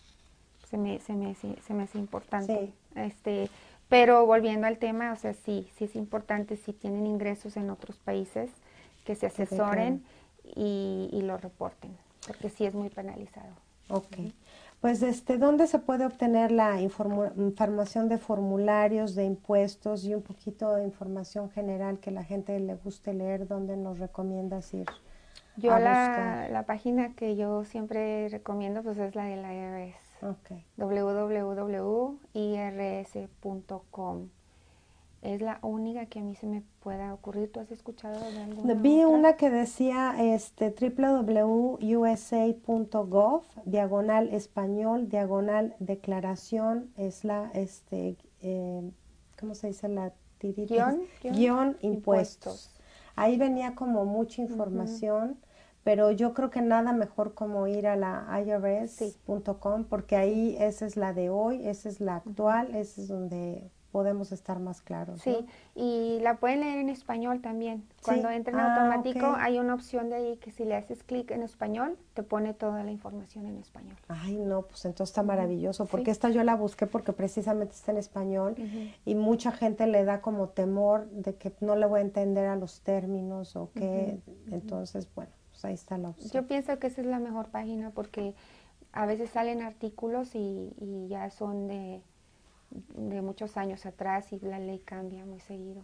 [0.73, 2.73] se me, se me, se me hace importante.
[2.95, 2.99] Sí.
[2.99, 3.49] Este,
[3.89, 7.99] pero volviendo al tema, o sea, sí, sí es importante si tienen ingresos en otros
[7.99, 8.49] países
[9.05, 10.03] que se asesoren
[10.43, 11.95] y, y lo reporten,
[12.25, 13.53] porque sí es muy penalizado.
[13.89, 14.17] Ok.
[14.81, 20.73] Pues, este, ¿dónde se puede obtener la información de formularios, de impuestos y un poquito
[20.73, 23.47] de información general que la gente le guste leer?
[23.47, 24.87] ¿Dónde nos recomiendas ir?
[25.55, 30.02] Yo la, la, página que yo siempre recomiendo pues es la de la IRS.
[30.23, 30.65] Okay.
[30.77, 32.19] www.irs.com
[35.23, 37.49] es la única que a mí se me pueda ocurrir.
[37.51, 41.79] ¿Tú has escuchado de alguna Vi una que decía este www.usa.gov,
[43.63, 48.91] diagonal español, diagonal declaración, es la, este, eh,
[49.39, 49.87] ¿cómo se dice?
[49.87, 50.97] La tirita.
[51.23, 52.69] Guión, impuestos.
[53.15, 55.37] Ahí venía como mucha información.
[55.83, 60.95] Pero yo creo que nada mejor como ir a la irs.com porque ahí esa es
[60.95, 65.21] la de hoy, esa es la actual, esa es donde podemos estar más claros.
[65.21, 67.85] Sí, y la pueden leer en español también.
[68.03, 71.29] Cuando entra en ah, automático hay una opción de ahí que si le haces clic
[71.29, 73.95] en español, te pone toda la información en español.
[74.07, 77.99] Ay, no, pues entonces está maravilloso, porque esta yo la busqué porque precisamente está en
[77.99, 78.55] español
[79.05, 82.55] y mucha gente le da como temor de que no le voy a entender a
[82.55, 84.19] los términos o qué.
[84.49, 85.31] Entonces, bueno,
[85.63, 86.31] pues ahí está la opción.
[86.31, 88.35] Yo pienso que esa es la mejor página porque
[88.91, 92.01] a veces salen artículos y, y ya son de
[92.95, 95.81] de muchos años atrás y la ley cambia muy seguido.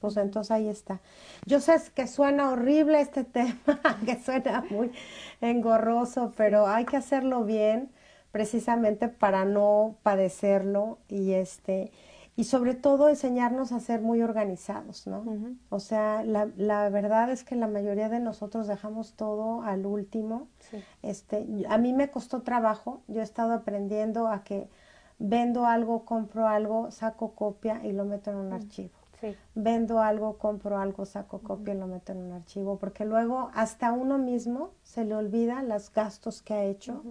[0.00, 1.00] Pues entonces ahí está.
[1.44, 3.58] Yo sé que suena horrible este tema,
[4.04, 4.92] que suena muy
[5.40, 7.90] engorroso, pero hay que hacerlo bien
[8.30, 11.90] precisamente para no padecerlo y este
[12.38, 15.24] y sobre todo enseñarnos a ser muy organizados, ¿no?
[15.70, 20.46] O sea, la, la, verdad es que la mayoría de nosotros dejamos todo al último.
[21.02, 24.68] Este, a mí me costó trabajo, yo he estado aprendiendo a que
[25.18, 28.94] Vendo algo, compro algo, saco copia y lo meto en un archivo.
[29.56, 33.90] Vendo algo, compro algo, saco copia y lo meto en un archivo, porque luego hasta
[33.90, 37.02] uno mismo se le olvida los gastos que ha hecho,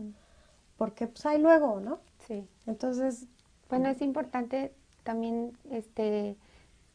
[0.78, 2.00] porque pues hay luego, ¿no?
[2.20, 2.48] Sí.
[2.66, 3.28] Entonces...
[3.70, 4.74] Bueno, es importante
[5.08, 6.36] también este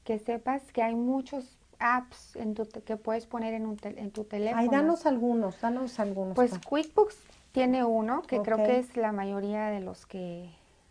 [0.04, 4.24] que sepas que hay muchos apps en tu, que puedes poner en, un en tu
[4.24, 4.60] teléfono.
[4.60, 6.34] Ay, danos algunos, danos algunos.
[6.34, 7.16] Pues QuickBooks
[7.52, 10.50] tiene uno, que creo que es la mayoría de los que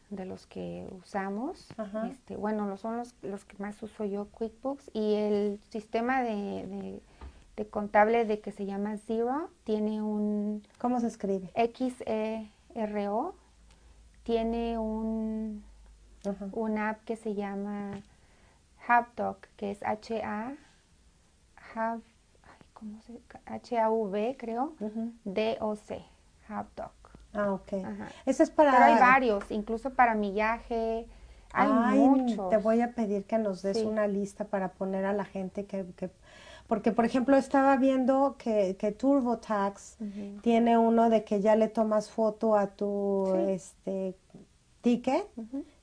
[0.10, 1.70] de los que usamos.
[2.10, 4.90] Este, bueno, son los, los que más uso yo, QuickBooks.
[4.92, 7.00] Y el sistema de,
[7.56, 10.64] de, contable de que se llama Zero tiene un...
[10.80, 11.52] ¿Cómo se escribe?
[11.54, 13.36] X-E-R-O.
[14.24, 15.64] Tiene un,
[16.52, 18.02] una app que se llama
[18.88, 20.54] HubDoc, que es H-A...
[22.74, 24.74] ¿cómo se H-A-V, creo,
[25.24, 26.04] D-O-C,
[26.50, 26.92] HubDoc.
[27.34, 27.74] Ah, ok.
[28.26, 28.72] Ese es para...
[28.72, 31.08] Pero hay varios, incluso para millaje,
[31.54, 32.50] hay muchos.
[32.50, 35.86] Te voy a pedir que nos des una lista para poner a la gente que...
[35.96, 36.10] que
[36.68, 39.98] porque, por ejemplo, estaba viendo que, que TurboTax
[40.42, 44.16] tiene uno de que ya le tomas foto a tu este
[44.82, 45.28] ticket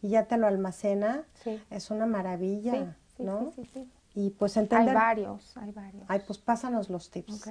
[0.03, 1.24] y ya te lo almacena.
[1.70, 3.53] Es una maravilla, ¿no?
[3.55, 3.88] sí, sí.
[4.14, 7.51] y pues entender hay varios hay varios ay pues pásanos los tips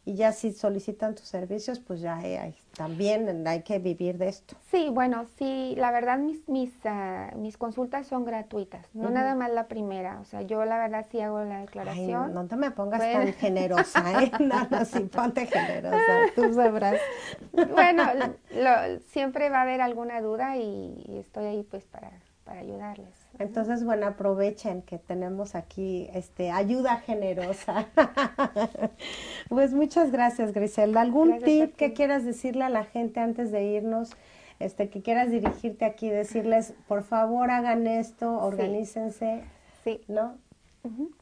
[0.06, 4.56] y ya si solicitan tus servicios pues ya hay, también hay que vivir de esto.
[4.70, 9.52] Sí bueno sí la verdad mis mis ah, mis consultas son gratuitas no nada más
[9.52, 12.34] la primera o sea yo la verdad sí hago la declaración.
[12.34, 14.32] no, te me pongas tan generosa ¿eh?
[14.40, 17.00] no, no sí ponte generosa tú sabrás.
[17.52, 18.04] Bueno
[19.08, 22.12] siempre va a haber alguna duda y, y estoy ahí pues para
[22.44, 27.88] para ayudarles entonces, bueno, aprovechen que tenemos aquí este ayuda generosa.
[29.50, 31.02] pues muchas gracias, Griselda.
[31.02, 34.12] ¿Algún tip que quieras decirle a la gente antes de irnos?
[34.60, 39.44] Este, que quieras dirigirte aquí, decirles, por favor, hagan esto, organícense.
[39.84, 40.02] Sí.
[40.08, 40.38] ¿No?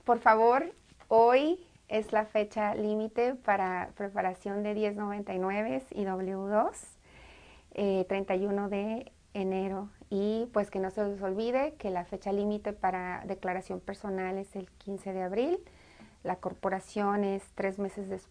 [0.04, 0.74] Por favor,
[1.08, 6.72] hoy es la fecha límite para preparación de 1099 y W2,
[7.76, 12.74] eh, 31 de enero y pues que no se les olvide que la fecha límite
[12.74, 15.60] para declaración personal es el 15 de abril.
[16.24, 18.28] La corporación es tres meses,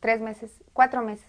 [0.00, 1.26] tres meses, cuatro meses,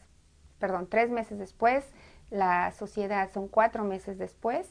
[0.60, 1.86] perdón, tres meses después.
[2.30, 4.70] La sociedad son cuatro meses después.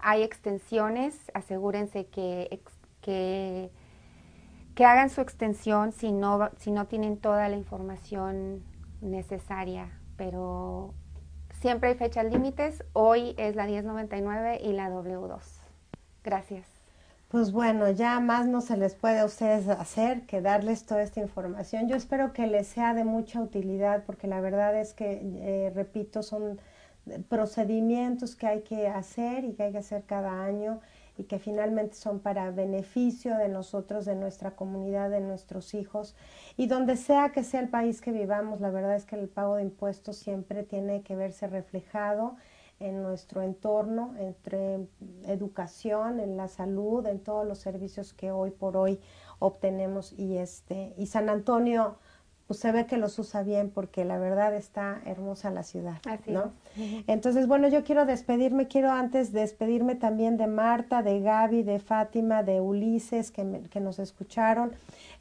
[0.00, 2.60] Hay extensiones, asegúrense que,
[3.02, 3.70] que,
[4.74, 8.62] que hagan su extensión si no, si no tienen toda la información
[9.00, 10.94] necesaria, pero
[11.60, 12.82] Siempre hay fechas límites.
[12.94, 15.40] Hoy es la 1099 y la W2.
[16.24, 16.66] Gracias.
[17.28, 21.20] Pues bueno, ya más no se les puede a ustedes hacer que darles toda esta
[21.20, 21.86] información.
[21.86, 26.22] Yo espero que les sea de mucha utilidad porque la verdad es que, eh, repito,
[26.22, 26.58] son
[27.28, 30.80] procedimientos que hay que hacer y que hay que hacer cada año
[31.20, 36.16] y que finalmente son para beneficio de nosotros, de nuestra comunidad, de nuestros hijos.
[36.56, 39.56] Y donde sea que sea el país que vivamos, la verdad es que el pago
[39.56, 42.36] de impuestos siempre tiene que verse reflejado
[42.78, 44.86] en nuestro entorno, entre
[45.26, 48.98] educación, en la salud, en todos los servicios que hoy por hoy
[49.40, 51.98] obtenemos y este y San Antonio
[52.50, 56.50] pues se ve que los usa bien porque la verdad está hermosa la ciudad, ¿no?
[57.06, 62.42] Entonces, bueno, yo quiero despedirme, quiero antes despedirme también de Marta, de Gaby, de Fátima,
[62.42, 64.72] de Ulises que, que nos escucharon.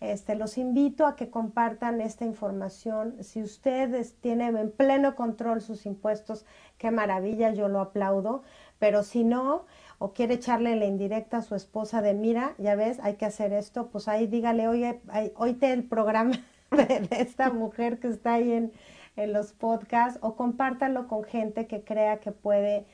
[0.02, 3.18] Este, los invito a que compartan esta información.
[3.22, 6.48] Si ustedes tienen en pleno control sus impuestos,
[6.80, 8.42] qué maravilla, yo lo aplaudo,
[8.80, 9.66] pero si no,
[10.00, 13.54] o quiere echarle la indirecta a su esposa de mira, ya ves, hay que hacer
[13.54, 15.00] esto, pues ahí dígale, oye,
[15.36, 16.32] oíte el programa
[16.72, 18.72] de, esta mujer que está ahí en,
[19.16, 22.86] en los podcasts o compártalo con gente que crea que puede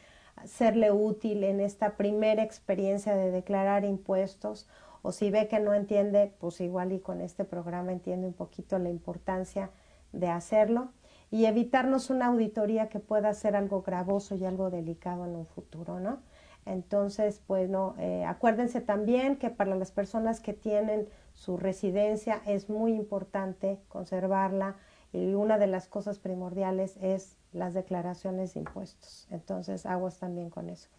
[0.46, 4.68] serle útil en esta primera experiencia de declarar impuestos
[5.02, 8.80] o si ve que no entiende, pues igual y con este programa entiende un poquito
[8.80, 9.70] la importancia
[10.14, 10.90] de hacerlo
[11.30, 16.00] y evitarnos una auditoría que pueda ser algo gravoso y algo delicado en un futuro,
[16.00, 16.20] ¿no?
[16.66, 22.70] Entonces, pues no, eh, acuérdense también que para las personas que tienen su residencia es
[22.70, 24.76] muy importante conservarla
[25.14, 29.28] y una de las cosas primordiales es las declaraciones de impuestos.
[29.30, 30.90] Entonces, aguas también con eso.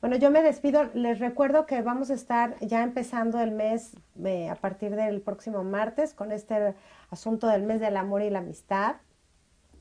[0.00, 0.84] Bueno, yo me despido.
[0.92, 5.64] Les recuerdo que vamos a estar ya empezando el mes eh, a partir del próximo
[5.64, 6.74] martes con este
[7.10, 8.96] asunto del mes del amor y la amistad.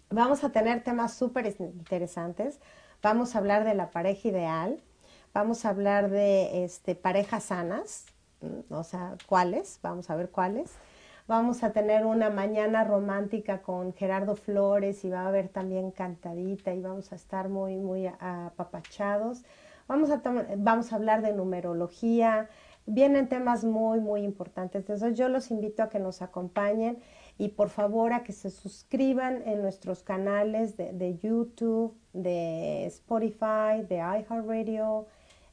[0.09, 2.61] Vamos a tener temas súper interesantes.
[3.01, 4.81] Vamos a hablar de la pareja ideal
[5.36, 8.05] Vamos a hablar de este, parejas sanas,
[8.69, 10.71] o sea, cuáles, vamos a ver cuáles.
[11.27, 16.73] Vamos a tener una mañana romántica con Gerardo Flores y va a haber también cantadita
[16.73, 19.43] y vamos a estar muy, muy apapachados.
[19.89, 20.21] Vamos a,
[20.55, 22.47] vamos a hablar de numerología.
[22.86, 24.83] Vienen temas muy, muy importantes.
[24.83, 26.99] Entonces yo los invito a que nos acompañen
[27.38, 33.83] y por favor a que se suscriban en nuestros canales de, de YouTube, de Spotify,
[33.89, 35.07] de iHeartRadio,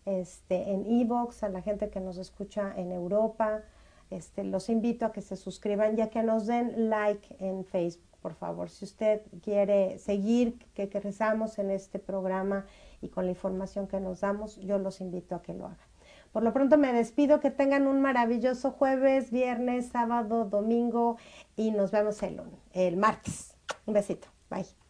[0.05, 3.63] este, en Evox, a la gente que nos escucha en Europa.
[4.11, 8.35] Este, los invito a que se suscriban ya que nos den like en Facebook, por
[8.35, 8.69] favor.
[8.69, 12.67] Si usted quiere seguir que, que rezamos en este programa
[13.01, 15.93] y con la información que nos damos, yo los invito a que lo hagan.
[16.33, 21.19] Por lo pronto me despido, que tengan un maravilloso jueves, viernes, sábado, domingo
[21.57, 22.41] y nos vemos el,
[22.73, 23.55] el martes.
[23.87, 24.29] Un besito.
[24.49, 24.82] Bye.